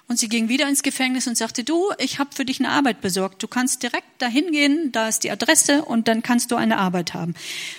Und 0.07 0.19
sie 0.19 0.27
ging 0.27 0.49
wieder 0.49 0.67
ins 0.67 0.83
Gefängnis 0.83 1.27
und 1.27 1.37
sagte, 1.37 1.63
du, 1.63 1.91
ich 1.97 2.19
habe 2.19 2.35
für 2.35 2.45
dich 2.45 2.59
eine 2.59 2.69
Arbeit 2.69 3.01
besorgt. 3.01 3.41
Du 3.41 3.47
kannst 3.47 3.83
direkt 3.83 4.21
dahin 4.21 4.51
gehen, 4.51 4.91
da 4.91 5.07
ist 5.07 5.23
die 5.23 5.31
Adresse 5.31 5.83
und 5.85 6.07
dann 6.07 6.21
kannst 6.21 6.51
du 6.51 6.55
eine 6.55 6.77
Arbeit 6.77 7.13
haben. 7.13 7.33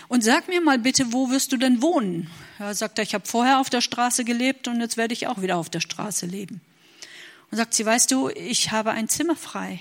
Und 0.08 0.24
sag 0.24 0.48
mir 0.48 0.60
mal 0.60 0.78
bitte, 0.78 1.12
wo 1.12 1.30
wirst 1.30 1.52
du 1.52 1.58
denn 1.58 1.82
wohnen? 1.82 2.30
Ja, 2.58 2.72
sagt 2.72 2.98
er, 2.98 3.02
ich 3.02 3.14
habe 3.14 3.26
vorher 3.26 3.60
auf 3.60 3.68
der 3.68 3.82
Straße 3.82 4.24
gelebt 4.24 4.68
und 4.68 4.80
jetzt 4.80 4.96
werde 4.96 5.12
ich 5.12 5.26
auch 5.26 5.42
wieder 5.42 5.58
auf 5.58 5.68
der 5.68 5.80
Straße 5.80 6.26
leben. 6.26 6.60
Und 7.50 7.58
sagt 7.58 7.74
sie, 7.74 7.84
weißt 7.84 8.10
du, 8.10 8.30
ich 8.30 8.72
habe 8.72 8.92
ein 8.92 9.08
Zimmer 9.08 9.36
frei. 9.36 9.80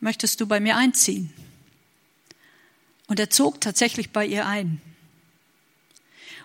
Möchtest 0.00 0.40
du 0.40 0.46
bei 0.46 0.60
mir 0.60 0.76
einziehen? 0.76 1.32
Und 3.06 3.18
er 3.18 3.30
zog 3.30 3.60
tatsächlich 3.60 4.10
bei 4.10 4.26
ihr 4.26 4.46
ein. 4.46 4.80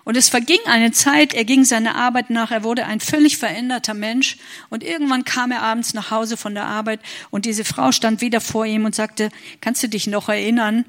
Und 0.04 0.18
es 0.18 0.28
verging 0.28 0.58
eine 0.66 0.92
Zeit, 0.92 1.32
er 1.32 1.46
ging 1.46 1.64
seiner 1.64 1.94
Arbeit 1.94 2.28
nach, 2.28 2.50
er 2.50 2.62
wurde 2.62 2.84
ein 2.84 3.00
völlig 3.00 3.38
veränderter 3.38 3.94
Mensch 3.94 4.36
und 4.68 4.82
irgendwann 4.82 5.24
kam 5.24 5.50
er 5.50 5.62
abends 5.62 5.94
nach 5.94 6.10
Hause 6.10 6.36
von 6.36 6.54
der 6.54 6.66
Arbeit 6.66 7.00
und 7.30 7.46
diese 7.46 7.64
Frau 7.64 7.90
stand 7.90 8.20
wieder 8.20 8.42
vor 8.42 8.66
ihm 8.66 8.84
und 8.84 8.94
sagte, 8.94 9.30
kannst 9.62 9.82
du 9.82 9.88
dich 9.88 10.06
noch 10.06 10.28
erinnern, 10.28 10.84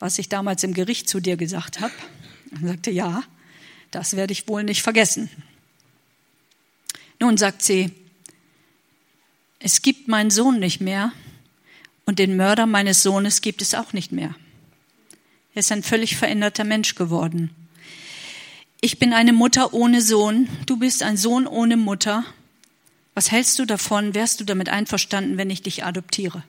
was 0.00 0.18
ich 0.18 0.28
damals 0.28 0.64
im 0.64 0.74
Gericht 0.74 1.08
zu 1.08 1.20
dir 1.20 1.36
gesagt 1.36 1.80
habe? 1.80 1.94
Er 2.60 2.68
sagte, 2.68 2.90
ja, 2.90 3.22
das 3.92 4.16
werde 4.16 4.32
ich 4.32 4.48
wohl 4.48 4.64
nicht 4.64 4.82
vergessen. 4.82 5.30
Nun 7.20 7.36
sagt 7.36 7.62
sie, 7.62 7.92
es 9.60 9.82
gibt 9.82 10.08
meinen 10.08 10.30
Sohn 10.30 10.58
nicht 10.58 10.80
mehr 10.80 11.12
und 12.06 12.18
den 12.18 12.36
Mörder 12.36 12.66
meines 12.66 13.02
Sohnes 13.02 13.40
gibt 13.40 13.62
es 13.62 13.74
auch 13.74 13.92
nicht 13.92 14.10
mehr. 14.10 14.34
Er 15.54 15.60
ist 15.60 15.70
ein 15.70 15.82
völlig 15.82 16.16
veränderter 16.16 16.64
Mensch 16.64 16.94
geworden. 16.94 17.50
Ich 18.80 18.98
bin 18.98 19.12
eine 19.12 19.32
Mutter 19.32 19.74
ohne 19.74 20.00
Sohn, 20.02 20.48
du 20.66 20.76
bist 20.76 21.02
ein 21.02 21.16
Sohn 21.16 21.46
ohne 21.46 21.76
Mutter. 21.76 22.24
Was 23.14 23.30
hältst 23.32 23.58
du 23.58 23.64
davon? 23.64 24.14
Wärst 24.14 24.40
du 24.40 24.44
damit 24.44 24.68
einverstanden, 24.68 25.36
wenn 25.36 25.50
ich 25.50 25.62
dich 25.62 25.84
adoptiere? 25.84 26.44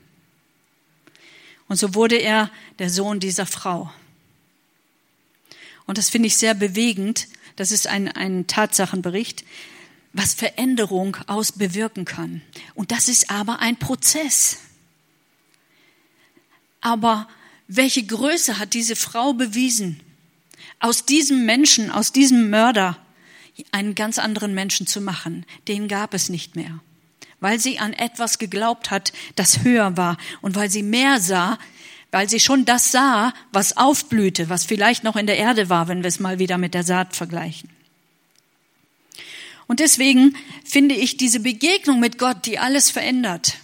Und 1.68 1.78
so 1.78 1.96
wurde 1.96 2.18
er 2.18 2.52
der 2.78 2.90
Sohn 2.90 3.20
dieser 3.20 3.46
Frau. 3.46 3.92
Und 5.88 5.98
das 5.98 6.10
finde 6.10 6.28
ich 6.28 6.38
sehr 6.38 6.54
bewegend. 6.54 7.28
Das 7.56 7.72
ist 7.72 7.88
ein, 7.88 8.08
ein 8.08 8.46
Tatsachenbericht 8.46 9.44
was 10.14 10.34
Veränderung 10.34 11.18
aus 11.28 11.52
bewirken 11.52 12.06
kann. 12.06 12.42
Und 12.74 12.92
das 12.92 13.08
ist 13.08 13.30
aber 13.30 13.60
ein 13.60 13.78
Prozess. 13.78 14.58
Aber 16.82 17.28
welche 17.68 18.04
Größe 18.04 18.58
hat 18.58 18.74
diese 18.74 18.96
Frau 18.96 19.34
bewiesen, 19.34 20.00
aus 20.80 21.06
diesem 21.06 21.46
Menschen, 21.46 21.92
aus 21.92 22.12
diesem 22.12 22.50
Mörder 22.50 22.98
einen 23.72 23.96
ganz 23.96 24.18
anderen 24.20 24.54
Menschen 24.54 24.88
zu 24.88 25.02
machen? 25.02 25.46
Den 25.68 25.88
gab 25.88 26.14
es 26.14 26.30
nicht 26.30 26.56
mehr, 26.56 26.80
weil 27.40 27.60
sie 27.60 27.80
an 27.80 27.94
etwas 27.94 28.40
geglaubt 28.40 28.92
hat, 28.92 29.14
das 29.36 29.64
höher 29.64 29.98
war 29.98 30.18
und 30.42 30.56
weil 30.56 30.70
sie 30.70 30.84
mehr 30.84 31.20
sah, 31.20 31.60
weil 32.12 32.30
sie 32.30 32.40
schon 32.40 32.66
das 32.66 32.92
sah, 32.92 33.34
was 33.52 33.78
aufblühte, 33.78 34.50
was 34.50 34.66
vielleicht 34.66 35.04
noch 35.04 35.16
in 35.16 35.28
der 35.28 35.38
Erde 35.38 35.70
war, 35.70 35.88
wenn 35.88 36.04
wir 36.04 36.08
es 36.08 36.20
mal 36.20 36.40
wieder 36.40 36.58
mit 36.58 36.74
der 36.74 36.84
Saat 36.84 37.16
vergleichen. 37.16 37.70
Und 39.68 39.80
deswegen 39.80 40.36
finde 40.66 40.96
ich 40.96 41.18
diese 41.18 41.40
Begegnung 41.40 42.00
mit 42.00 42.18
Gott, 42.18 42.48
die 42.48 42.58
alles 42.58 42.90
verändert, 42.90 43.58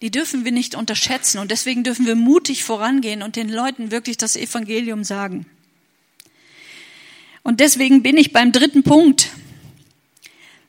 die 0.00 0.10
dürfen 0.10 0.44
wir 0.44 0.52
nicht 0.52 0.74
unterschätzen. 0.74 1.38
Und 1.38 1.50
deswegen 1.50 1.84
dürfen 1.84 2.06
wir 2.06 2.14
mutig 2.14 2.64
vorangehen 2.64 3.22
und 3.22 3.36
den 3.36 3.48
Leuten 3.48 3.90
wirklich 3.90 4.16
das 4.16 4.36
Evangelium 4.36 5.04
sagen. 5.04 5.46
Und 7.44 7.60
deswegen 7.60 8.02
bin 8.02 8.16
ich 8.16 8.32
beim 8.32 8.50
dritten 8.50 8.82
Punkt. 8.82 9.30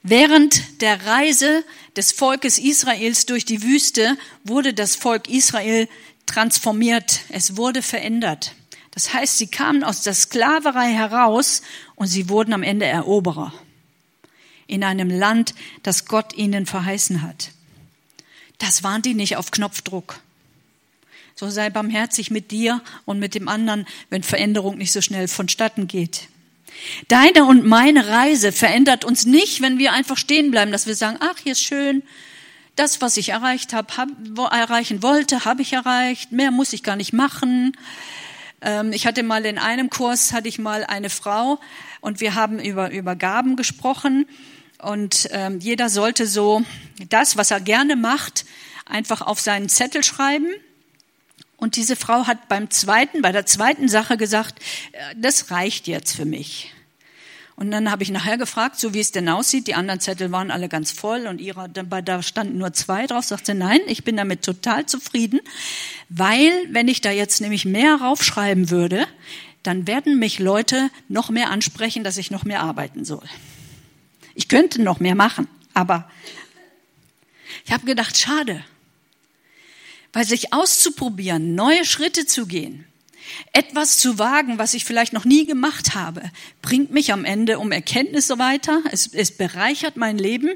Während 0.03 0.81
der 0.81 1.07
Reise 1.07 1.63
des 1.95 2.11
Volkes 2.11 2.59
Israels 2.59 3.25
durch 3.25 3.45
die 3.45 3.63
Wüste 3.63 4.17
wurde 4.43 4.75
das 4.75 4.95
Volk 4.95 5.27
Israel 5.27 5.89
transformiert. 6.27 7.21
Es 7.29 7.57
wurde 7.57 7.81
verändert. 7.81 8.53
Das 8.91 9.13
heißt, 9.13 9.39
sie 9.39 9.47
kamen 9.47 9.83
aus 9.83 10.03
der 10.03 10.13
Sklaverei 10.13 10.93
heraus 10.93 11.63
und 11.95 12.07
sie 12.07 12.29
wurden 12.29 12.53
am 12.53 12.61
Ende 12.61 12.85
Eroberer 12.85 13.51
in 14.67 14.83
einem 14.83 15.09
Land, 15.09 15.53
das 15.83 16.05
Gott 16.05 16.33
ihnen 16.33 16.65
verheißen 16.65 17.21
hat. 17.21 17.51
Das 18.57 18.83
waren 18.83 19.01
die 19.01 19.13
nicht 19.13 19.38
auf 19.38 19.51
Knopfdruck. 19.51 20.19
So 21.35 21.49
sei 21.49 21.69
barmherzig 21.69 22.31
mit 22.31 22.51
dir 22.51 22.81
und 23.05 23.19
mit 23.19 23.35
dem 23.35 23.47
anderen, 23.47 23.85
wenn 24.09 24.23
Veränderung 24.23 24.77
nicht 24.77 24.91
so 24.91 25.01
schnell 25.01 25.27
vonstatten 25.27 25.88
geht. 25.88 26.29
Deine 27.07 27.45
und 27.45 27.65
meine 27.65 28.07
Reise 28.07 28.51
verändert 28.51 29.05
uns 29.05 29.25
nicht, 29.25 29.61
wenn 29.61 29.77
wir 29.77 29.93
einfach 29.93 30.17
stehen 30.17 30.51
bleiben, 30.51 30.71
dass 30.71 30.88
wir 30.88 30.95
sagen, 30.95 31.17
ach, 31.19 31.38
hier 31.41 31.53
ist 31.53 31.63
schön, 31.63 32.03
das, 32.75 33.01
was 33.01 33.17
ich 33.17 33.29
erreicht 33.29 33.73
habe, 33.73 33.95
hab, 33.95 34.09
erreichen 34.51 35.01
wollte, 35.01 35.45
habe 35.45 35.61
ich 35.61 35.73
erreicht, 35.73 36.31
mehr 36.31 36.51
muss 36.51 36.73
ich 36.73 36.83
gar 36.83 36.95
nicht 36.95 37.13
machen. 37.13 37.77
Ähm, 38.61 38.91
ich 38.91 39.07
hatte 39.07 39.23
mal 39.23 39.45
in 39.45 39.57
einem 39.57 39.89
Kurs, 39.89 40.33
hatte 40.33 40.49
ich 40.49 40.59
mal 40.59 40.83
eine 40.83 41.09
Frau 41.09 41.59
und 42.01 42.19
wir 42.19 42.35
haben 42.35 42.59
über, 42.59 42.91
über 42.91 43.15
Gaben 43.15 43.55
gesprochen 43.55 44.27
und 44.79 45.29
ähm, 45.31 45.59
jeder 45.59 45.89
sollte 45.89 46.27
so 46.27 46.63
das, 47.09 47.38
was 47.38 47.51
er 47.51 47.61
gerne 47.61 47.95
macht, 47.95 48.45
einfach 48.85 49.21
auf 49.21 49.39
seinen 49.39 49.69
Zettel 49.69 50.03
schreiben. 50.03 50.47
Und 51.65 51.78
diese 51.78 51.95
Frau 51.95 52.28
hat 52.28 52.47
beim 52.47 52.69
zweiten, 52.69 53.23
bei 53.23 53.32
der 53.32 53.47
zweiten 53.47 53.89
Sache 53.89 54.17
gesagt, 54.17 54.60
äh, 54.91 55.15
das 55.17 55.49
reicht 55.49 55.88
jetzt 55.88 56.15
für 56.15 56.23
mich. 56.23 56.71
Und 57.56 57.71
dann 57.71 57.89
habe 57.89 58.04
ich 58.04 58.12
nachher 58.12 58.38
gefragt, 58.38 58.80
so 58.80 58.93
wie 58.93 58.99
es 58.99 59.12
denn 59.12 59.28
aussieht. 59.28 59.65
Die 59.65 59.73
anderen 59.73 59.99
Zettel 59.99 60.32
waren 60.32 60.51
alle 60.51 60.69
ganz 60.69 60.91
voll 60.91 61.25
und 61.25 61.41
ihrer, 61.41 61.67
da 61.67 62.21
standen 62.21 62.60
nur 62.60 62.73
zwei 62.73 63.08
drauf. 63.08 63.25
Sagte, 63.25 63.56
nein, 63.56 63.80
ich 63.88 64.04
bin 64.04 64.15
damit 64.15 64.43
total 64.43 64.86
zufrieden, 64.86 65.39
weil 66.08 66.51
wenn 66.69 66.88
ich 66.88 67.01
da 67.01 67.10
jetzt 67.10 67.41
nämlich 67.41 67.65
mehr 67.65 67.95
raufschreiben 67.95 68.69
würde, 68.69 69.08
dann 69.63 69.88
werden 69.88 70.19
mich 70.19 70.38
Leute 70.38 70.91
noch 71.10 71.32
mehr 71.32 71.49
ansprechen, 71.49 72.04
dass 72.04 72.17
ich 72.17 72.30
noch 72.30 72.45
mehr 72.45 72.62
arbeiten 72.62 73.06
soll. 73.06 73.25
Ich 74.36 74.49
könnte 74.49 74.84
noch 74.84 74.99
mehr 74.99 75.15
machen, 75.15 75.47
aber 75.73 76.12
ich 77.65 77.71
habe 77.71 77.88
gedacht, 77.88 78.15
schade, 78.15 78.63
weil 80.15 80.25
sich 80.25 80.54
auszuprobieren, 80.54 81.56
neue 81.56 81.84
Schritte 81.84 82.25
zu 82.25 82.45
gehen, 82.45 82.86
etwas 83.51 83.97
zu 83.97 84.17
wagen, 84.17 84.58
was 84.58 84.73
ich 84.73 84.86
vielleicht 84.86 85.12
noch 85.12 85.25
nie 85.25 85.45
gemacht 85.45 85.93
habe, 85.93 86.32
bringt 86.62 86.89
mich 86.89 87.12
am 87.12 87.25
Ende 87.25 87.60
um 87.60 87.69
Erkenntnisse 87.73 88.39
weiter. 88.39 88.82
Es, 88.93 89.08
es 89.08 89.36
bereichert 89.36 89.97
mein 89.97 90.17
Leben. 90.17 90.51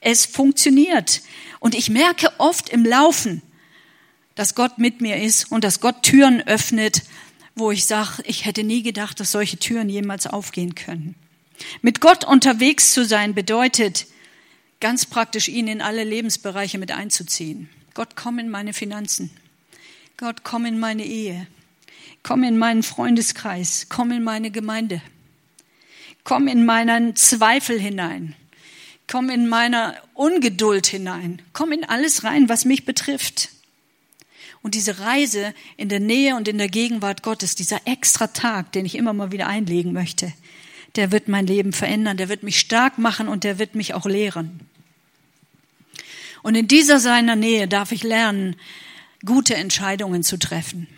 Es 0.00 0.24
funktioniert. 0.24 1.20
Und 1.58 1.74
ich 1.74 1.90
merke 1.90 2.30
oft 2.38 2.68
im 2.68 2.84
Laufen, 2.84 3.42
dass 4.36 4.54
Gott 4.54 4.78
mit 4.78 5.00
mir 5.00 5.16
ist 5.16 5.50
und 5.50 5.64
dass 5.64 5.80
Gott 5.80 6.04
Türen 6.04 6.40
öffnet, 6.46 7.02
wo 7.56 7.72
ich 7.72 7.86
sage, 7.86 8.22
ich 8.24 8.44
hätte 8.44 8.62
nie 8.62 8.84
gedacht, 8.84 9.18
dass 9.18 9.32
solche 9.32 9.56
Türen 9.56 9.88
jemals 9.88 10.28
aufgehen 10.28 10.76
können. 10.76 11.16
Mit 11.80 12.00
Gott 12.00 12.24
unterwegs 12.24 12.92
zu 12.94 13.04
sein 13.04 13.34
bedeutet, 13.34 14.06
ganz 14.78 15.06
praktisch 15.06 15.48
ihn 15.48 15.66
in 15.66 15.82
alle 15.82 16.04
Lebensbereiche 16.04 16.78
mit 16.78 16.92
einzuziehen. 16.92 17.68
Gott, 17.94 18.16
komm 18.16 18.38
in 18.38 18.48
meine 18.48 18.72
Finanzen. 18.72 19.30
Gott, 20.16 20.44
komm 20.44 20.66
in 20.66 20.78
meine 20.78 21.04
Ehe. 21.04 21.46
Komm 22.22 22.44
in 22.44 22.56
meinen 22.56 22.82
Freundeskreis. 22.82 23.86
Komm 23.88 24.12
in 24.12 24.22
meine 24.22 24.50
Gemeinde. 24.50 25.02
Komm 26.24 26.48
in 26.48 26.64
meinen 26.64 27.16
Zweifel 27.16 27.78
hinein. 27.78 28.34
Komm 29.08 29.28
in 29.28 29.48
meiner 29.48 29.96
Ungeduld 30.14 30.86
hinein. 30.86 31.42
Komm 31.52 31.72
in 31.72 31.84
alles 31.84 32.24
rein, 32.24 32.48
was 32.48 32.64
mich 32.64 32.84
betrifft. 32.84 33.50
Und 34.62 34.74
diese 34.74 35.00
Reise 35.00 35.54
in 35.76 35.88
der 35.88 36.00
Nähe 36.00 36.36
und 36.36 36.46
in 36.46 36.56
der 36.56 36.68
Gegenwart 36.68 37.22
Gottes, 37.22 37.56
dieser 37.56 37.80
extra 37.84 38.28
Tag, 38.28 38.72
den 38.72 38.86
ich 38.86 38.94
immer 38.94 39.12
mal 39.12 39.32
wieder 39.32 39.48
einlegen 39.48 39.92
möchte, 39.92 40.32
der 40.94 41.10
wird 41.10 41.26
mein 41.26 41.46
Leben 41.46 41.72
verändern, 41.72 42.16
der 42.16 42.28
wird 42.28 42.42
mich 42.42 42.60
stark 42.60 42.98
machen 42.98 43.28
und 43.28 43.44
der 43.44 43.58
wird 43.58 43.74
mich 43.74 43.94
auch 43.94 44.06
lehren. 44.06 44.60
Und 46.42 46.54
in 46.54 46.68
dieser 46.68 46.98
seiner 46.98 47.36
Nähe 47.36 47.68
darf 47.68 47.92
ich 47.92 48.02
lernen, 48.02 48.56
gute 49.24 49.54
Entscheidungen 49.54 50.22
zu 50.22 50.38
treffen. 50.38 50.88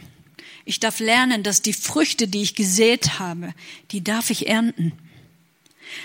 Ich 0.65 0.81
darf 0.81 0.99
lernen, 0.99 1.43
dass 1.43 1.61
die 1.61 1.75
Früchte, 1.75 2.27
die 2.27 2.43
ich 2.43 2.55
gesät 2.55 3.19
habe, 3.19 3.53
die 3.91 4.03
darf 4.03 4.31
ich 4.31 4.49
ernten. 4.49 4.93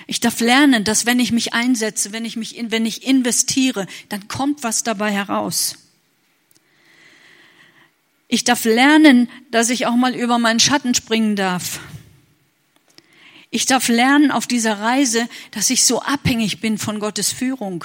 Ich 0.06 0.19
darf 0.19 0.41
lernen, 0.41 0.84
dass 0.84 1.06
wenn 1.06 1.19
ich 1.19 1.32
mich 1.32 1.54
einsetze, 1.54 2.12
wenn 2.12 2.25
ich 2.25 2.36
mich, 2.36 2.62
wenn 2.67 2.86
ich 2.86 3.06
investiere, 3.08 3.88
dann 4.10 4.28
kommt 4.28 4.63
was 4.63 4.84
dabei 4.84 5.12
heraus. 5.12 5.75
Ich 8.28 8.43
darf 8.43 8.65
lernen, 8.65 9.30
dass 9.49 9.69
ich 9.69 9.88
auch 9.88 9.95
mal 9.95 10.13
über 10.13 10.38
meinen 10.38 10.60
Schatten 10.60 10.93
springen 10.93 11.36
darf. 11.36 11.80
Ich 13.52 13.66
darf 13.66 13.88
lernen 13.88 14.30
auf 14.30 14.46
dieser 14.46 14.80
Reise, 14.80 15.28
dass 15.52 15.72
ich 15.72 15.84
so 15.84 16.02
abhängig 16.02 16.62
bin 16.62 16.78
von 16.78 17.00
Gottes 17.00 17.32
Führung, 17.32 17.84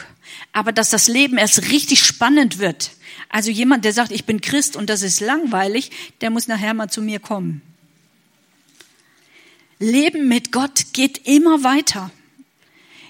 aber 0.52 0.72
dass 0.72 0.90
das 0.90 1.08
Leben 1.08 1.38
erst 1.38 1.70
richtig 1.70 2.04
spannend 2.04 2.58
wird. 2.58 2.90
Also 3.30 3.50
jemand, 3.50 3.84
der 3.84 3.94
sagt, 3.94 4.12
ich 4.12 4.26
bin 4.26 4.42
Christ 4.42 4.76
und 4.76 4.90
das 4.90 5.02
ist 5.02 5.20
langweilig, 5.20 5.90
der 6.20 6.28
muss 6.28 6.48
nachher 6.48 6.74
mal 6.74 6.90
zu 6.90 7.00
mir 7.00 7.18
kommen. 7.18 7.62
Leben 9.78 10.28
mit 10.28 10.52
Gott 10.52 10.92
geht 10.92 11.26
immer 11.26 11.64
weiter. 11.64 12.10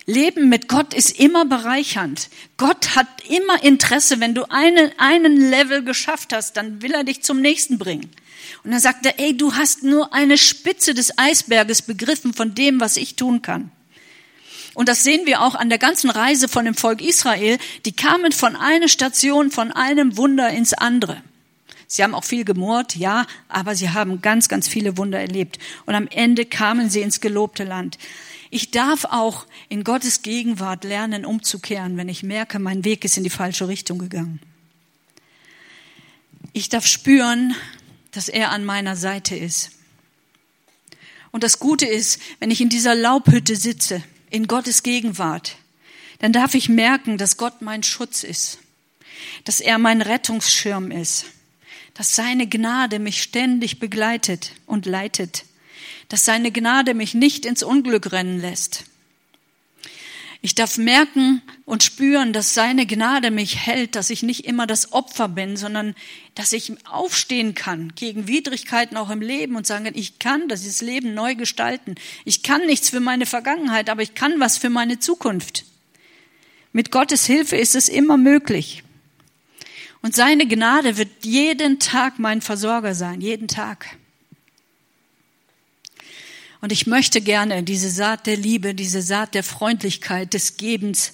Leben 0.06 0.48
mit 0.48 0.68
Gott 0.68 0.94
ist 0.94 1.18
immer 1.18 1.46
bereichernd. 1.46 2.28
Gott 2.56 2.94
hat 2.94 3.08
immer 3.28 3.62
Interesse. 3.62 4.20
Wenn 4.20 4.34
du 4.34 4.44
einen, 4.50 4.92
einen 4.98 5.50
Level 5.50 5.82
geschafft 5.82 6.32
hast, 6.32 6.56
dann 6.56 6.82
will 6.82 6.92
er 6.92 7.04
dich 7.04 7.22
zum 7.22 7.40
nächsten 7.40 7.78
bringen. 7.78 8.10
Und 8.64 8.70
dann 8.70 8.80
sagt 8.80 9.04
er, 9.04 9.20
ey, 9.20 9.36
du 9.36 9.54
hast 9.54 9.82
nur 9.82 10.14
eine 10.14 10.38
Spitze 10.38 10.94
des 10.94 11.18
Eisberges 11.18 11.82
begriffen 11.82 12.32
von 12.32 12.54
dem, 12.54 12.80
was 12.80 12.96
ich 12.96 13.14
tun 13.14 13.42
kann. 13.42 13.70
Und 14.72 14.88
das 14.88 15.04
sehen 15.04 15.26
wir 15.26 15.42
auch 15.42 15.54
an 15.54 15.68
der 15.68 15.78
ganzen 15.78 16.10
Reise 16.10 16.48
von 16.48 16.64
dem 16.64 16.74
Volk 16.74 17.00
Israel. 17.00 17.58
Die 17.84 17.92
kamen 17.92 18.32
von 18.32 18.56
einer 18.56 18.88
Station, 18.88 19.50
von 19.50 19.70
einem 19.70 20.16
Wunder 20.16 20.48
ins 20.50 20.72
andere. 20.72 21.22
Sie 21.86 22.02
haben 22.02 22.14
auch 22.14 22.24
viel 22.24 22.44
gemurrt, 22.44 22.96
ja, 22.96 23.26
aber 23.48 23.76
sie 23.76 23.90
haben 23.90 24.20
ganz, 24.20 24.48
ganz 24.48 24.66
viele 24.66 24.96
Wunder 24.96 25.20
erlebt. 25.20 25.58
Und 25.86 25.94
am 25.94 26.08
Ende 26.08 26.44
kamen 26.44 26.90
sie 26.90 27.02
ins 27.02 27.20
gelobte 27.20 27.64
Land. 27.64 27.98
Ich 28.50 28.70
darf 28.70 29.04
auch 29.04 29.46
in 29.68 29.84
Gottes 29.84 30.22
Gegenwart 30.22 30.84
lernen, 30.84 31.24
umzukehren, 31.24 31.96
wenn 31.96 32.08
ich 32.08 32.22
merke, 32.22 32.58
mein 32.58 32.84
Weg 32.84 33.04
ist 33.04 33.16
in 33.16 33.24
die 33.24 33.30
falsche 33.30 33.68
Richtung 33.68 33.98
gegangen. 33.98 34.40
Ich 36.52 36.68
darf 36.68 36.86
spüren, 36.86 37.54
dass 38.14 38.28
er 38.28 38.50
an 38.50 38.64
meiner 38.64 38.96
Seite 38.96 39.36
ist. 39.36 39.70
Und 41.32 41.42
das 41.42 41.58
Gute 41.58 41.86
ist, 41.86 42.20
wenn 42.38 42.50
ich 42.50 42.60
in 42.60 42.68
dieser 42.68 42.94
Laubhütte 42.94 43.56
sitze, 43.56 44.02
in 44.30 44.46
Gottes 44.46 44.82
Gegenwart, 44.82 45.56
dann 46.20 46.32
darf 46.32 46.54
ich 46.54 46.68
merken, 46.68 47.18
dass 47.18 47.36
Gott 47.36 47.60
mein 47.60 47.82
Schutz 47.82 48.22
ist, 48.22 48.58
dass 49.44 49.60
er 49.60 49.78
mein 49.78 50.00
Rettungsschirm 50.00 50.90
ist, 50.90 51.26
dass 51.94 52.14
seine 52.14 52.48
Gnade 52.48 52.98
mich 52.98 53.22
ständig 53.22 53.80
begleitet 53.80 54.52
und 54.66 54.86
leitet, 54.86 55.44
dass 56.08 56.24
seine 56.24 56.52
Gnade 56.52 56.94
mich 56.94 57.14
nicht 57.14 57.44
ins 57.44 57.62
Unglück 57.62 58.12
rennen 58.12 58.40
lässt, 58.40 58.84
ich 60.44 60.54
darf 60.54 60.76
merken 60.76 61.40
und 61.64 61.82
spüren, 61.82 62.34
dass 62.34 62.52
seine 62.52 62.84
Gnade 62.84 63.30
mich 63.30 63.56
hält, 63.64 63.96
dass 63.96 64.10
ich 64.10 64.22
nicht 64.22 64.44
immer 64.44 64.66
das 64.66 64.92
Opfer 64.92 65.26
bin, 65.26 65.56
sondern 65.56 65.94
dass 66.34 66.52
ich 66.52 66.70
aufstehen 66.86 67.54
kann 67.54 67.94
gegen 67.94 68.28
Widrigkeiten 68.28 68.98
auch 68.98 69.08
im 69.08 69.22
Leben 69.22 69.56
und 69.56 69.66
sagen, 69.66 69.90
ich 69.94 70.18
kann 70.18 70.46
das 70.48 70.82
Leben 70.82 71.14
neu 71.14 71.34
gestalten. 71.34 71.94
Ich 72.26 72.42
kann 72.42 72.66
nichts 72.66 72.90
für 72.90 73.00
meine 73.00 73.24
Vergangenheit, 73.24 73.88
aber 73.88 74.02
ich 74.02 74.14
kann 74.14 74.38
was 74.38 74.58
für 74.58 74.68
meine 74.68 74.98
Zukunft. 74.98 75.64
Mit 76.74 76.90
Gottes 76.90 77.24
Hilfe 77.24 77.56
ist 77.56 77.74
es 77.74 77.88
immer 77.88 78.18
möglich. 78.18 78.82
Und 80.02 80.14
seine 80.14 80.46
Gnade 80.46 80.98
wird 80.98 81.24
jeden 81.24 81.78
Tag 81.78 82.18
mein 82.18 82.42
Versorger 82.42 82.94
sein, 82.94 83.22
jeden 83.22 83.48
Tag. 83.48 83.96
Und 86.64 86.72
ich 86.72 86.86
möchte 86.86 87.20
gerne 87.20 87.62
diese 87.62 87.90
Saat 87.90 88.26
der 88.26 88.38
Liebe, 88.38 88.74
diese 88.74 89.02
Saat 89.02 89.34
der 89.34 89.42
Freundlichkeit, 89.42 90.32
des 90.32 90.56
Gebens, 90.56 91.12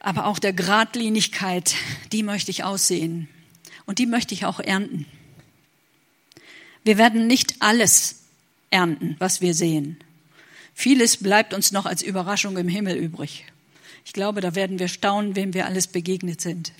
aber 0.00 0.26
auch 0.26 0.40
der 0.40 0.52
Gradlinigkeit, 0.52 1.76
die 2.10 2.24
möchte 2.24 2.50
ich 2.50 2.64
aussehen. 2.64 3.28
Und 3.86 4.00
die 4.00 4.06
möchte 4.06 4.34
ich 4.34 4.44
auch 4.44 4.58
ernten. 4.58 5.06
Wir 6.82 6.98
werden 6.98 7.28
nicht 7.28 7.54
alles 7.60 8.24
ernten, 8.70 9.14
was 9.20 9.40
wir 9.42 9.54
sehen. 9.54 9.98
Vieles 10.74 11.18
bleibt 11.18 11.54
uns 11.54 11.70
noch 11.70 11.86
als 11.86 12.02
Überraschung 12.02 12.56
im 12.56 12.66
Himmel 12.66 12.96
übrig. 12.96 13.44
Ich 14.04 14.12
glaube, 14.12 14.40
da 14.40 14.56
werden 14.56 14.80
wir 14.80 14.88
staunen, 14.88 15.36
wem 15.36 15.54
wir 15.54 15.66
alles 15.66 15.86
begegnet 15.86 16.40
sind. 16.40 16.72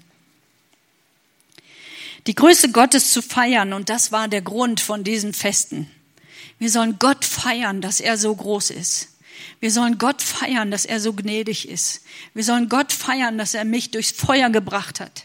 Die 2.27 2.35
Größe 2.35 2.72
Gottes 2.72 3.12
zu 3.12 3.22
feiern, 3.22 3.72
und 3.72 3.88
das 3.88 4.11
war 4.11 4.27
der 4.27 4.42
Grund 4.42 4.81
von 4.81 5.05
diesen 5.05 5.33
Festen. 5.33 5.88
Wir 6.62 6.70
sollen 6.70 7.01
Gott 7.01 7.25
feiern, 7.25 7.81
dass 7.81 7.98
er 7.98 8.16
so 8.16 8.33
groß 8.33 8.70
ist. 8.70 9.09
Wir 9.59 9.72
sollen 9.72 9.98
Gott 9.98 10.22
feiern, 10.22 10.70
dass 10.70 10.85
er 10.85 11.01
so 11.01 11.12
gnädig 11.12 11.68
ist. 11.68 12.05
Wir 12.35 12.44
sollen 12.44 12.68
Gott 12.68 12.92
feiern, 12.92 13.37
dass 13.37 13.55
er 13.55 13.64
mich 13.64 13.90
durchs 13.90 14.12
Feuer 14.12 14.48
gebracht 14.48 15.01
hat. 15.01 15.25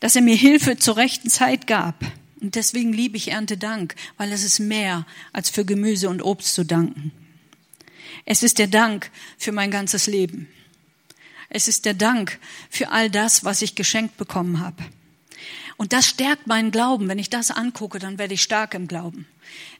Dass 0.00 0.16
er 0.16 0.22
mir 0.22 0.34
Hilfe 0.34 0.78
zur 0.78 0.96
rechten 0.96 1.30
Zeit 1.30 1.68
gab. 1.68 1.94
Und 2.40 2.56
deswegen 2.56 2.92
liebe 2.92 3.16
ich 3.16 3.30
Erntedank, 3.30 3.94
weil 4.16 4.32
es 4.32 4.42
ist 4.42 4.58
mehr 4.58 5.06
als 5.32 5.48
für 5.48 5.64
Gemüse 5.64 6.08
und 6.08 6.22
Obst 6.22 6.56
zu 6.56 6.64
danken. 6.64 7.12
Es 8.24 8.42
ist 8.42 8.58
der 8.58 8.66
Dank 8.66 9.12
für 9.38 9.52
mein 9.52 9.70
ganzes 9.70 10.08
Leben. 10.08 10.48
Es 11.50 11.68
ist 11.68 11.84
der 11.84 11.94
Dank 11.94 12.40
für 12.68 12.90
all 12.90 13.10
das, 13.10 13.44
was 13.44 13.62
ich 13.62 13.76
geschenkt 13.76 14.16
bekommen 14.16 14.58
habe. 14.58 14.82
Und 15.76 15.92
das 15.92 16.06
stärkt 16.06 16.46
meinen 16.46 16.70
Glauben. 16.70 17.08
Wenn 17.08 17.18
ich 17.18 17.30
das 17.30 17.50
angucke, 17.50 17.98
dann 17.98 18.18
werde 18.18 18.34
ich 18.34 18.42
stark 18.42 18.74
im 18.74 18.86
Glauben. 18.86 19.26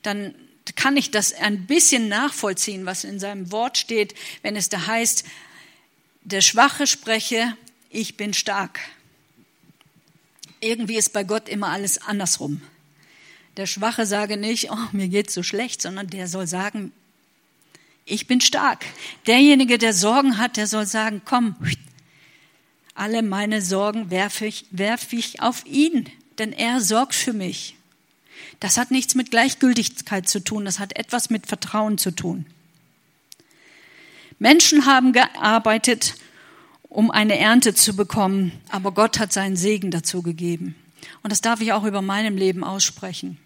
Dann 0.02 0.34
kann 0.76 0.96
ich 0.96 1.10
das 1.10 1.32
ein 1.34 1.66
bisschen 1.66 2.08
nachvollziehen, 2.08 2.86
was 2.86 3.04
in 3.04 3.20
seinem 3.20 3.52
Wort 3.52 3.78
steht, 3.78 4.14
wenn 4.42 4.56
es 4.56 4.68
da 4.68 4.86
heißt, 4.86 5.24
der 6.22 6.40
Schwache 6.40 6.86
spreche, 6.86 7.56
ich 7.90 8.16
bin 8.16 8.32
stark. 8.32 8.80
Irgendwie 10.60 10.96
ist 10.96 11.12
bei 11.12 11.22
Gott 11.22 11.48
immer 11.48 11.68
alles 11.68 11.98
andersrum. 11.98 12.62
Der 13.58 13.66
Schwache 13.66 14.06
sage 14.06 14.36
nicht, 14.36 14.70
oh, 14.70 14.88
mir 14.92 15.08
geht's 15.08 15.34
so 15.34 15.42
schlecht, 15.42 15.82
sondern 15.82 16.08
der 16.08 16.26
soll 16.26 16.46
sagen, 16.46 16.92
ich 18.06 18.26
bin 18.26 18.40
stark. 18.40 18.84
Derjenige, 19.26 19.78
der 19.78 19.92
Sorgen 19.92 20.38
hat, 20.38 20.56
der 20.56 20.66
soll 20.66 20.86
sagen, 20.86 21.22
komm, 21.24 21.56
alle 22.94 23.22
meine 23.22 23.60
Sorgen 23.60 24.10
werfe 24.10 24.46
ich, 24.46 24.66
werfe 24.70 25.16
ich 25.16 25.42
auf 25.42 25.66
ihn, 25.66 26.08
denn 26.38 26.52
er 26.52 26.80
sorgt 26.80 27.14
für 27.14 27.32
mich. 27.32 27.76
Das 28.60 28.78
hat 28.78 28.90
nichts 28.90 29.14
mit 29.14 29.30
Gleichgültigkeit 29.30 30.28
zu 30.28 30.42
tun, 30.42 30.64
das 30.64 30.78
hat 30.78 30.96
etwas 30.96 31.30
mit 31.30 31.46
Vertrauen 31.46 31.98
zu 31.98 32.12
tun. 32.12 32.46
Menschen 34.38 34.86
haben 34.86 35.12
gearbeitet, 35.12 36.14
um 36.82 37.10
eine 37.10 37.38
Ernte 37.38 37.74
zu 37.74 37.96
bekommen, 37.96 38.52
aber 38.68 38.92
Gott 38.92 39.18
hat 39.18 39.32
seinen 39.32 39.56
Segen 39.56 39.90
dazu 39.90 40.22
gegeben. 40.22 40.76
Und 41.22 41.30
das 41.30 41.40
darf 41.40 41.60
ich 41.60 41.72
auch 41.72 41.84
über 41.84 42.02
meinem 42.02 42.36
Leben 42.36 42.62
aussprechen. 42.62 43.38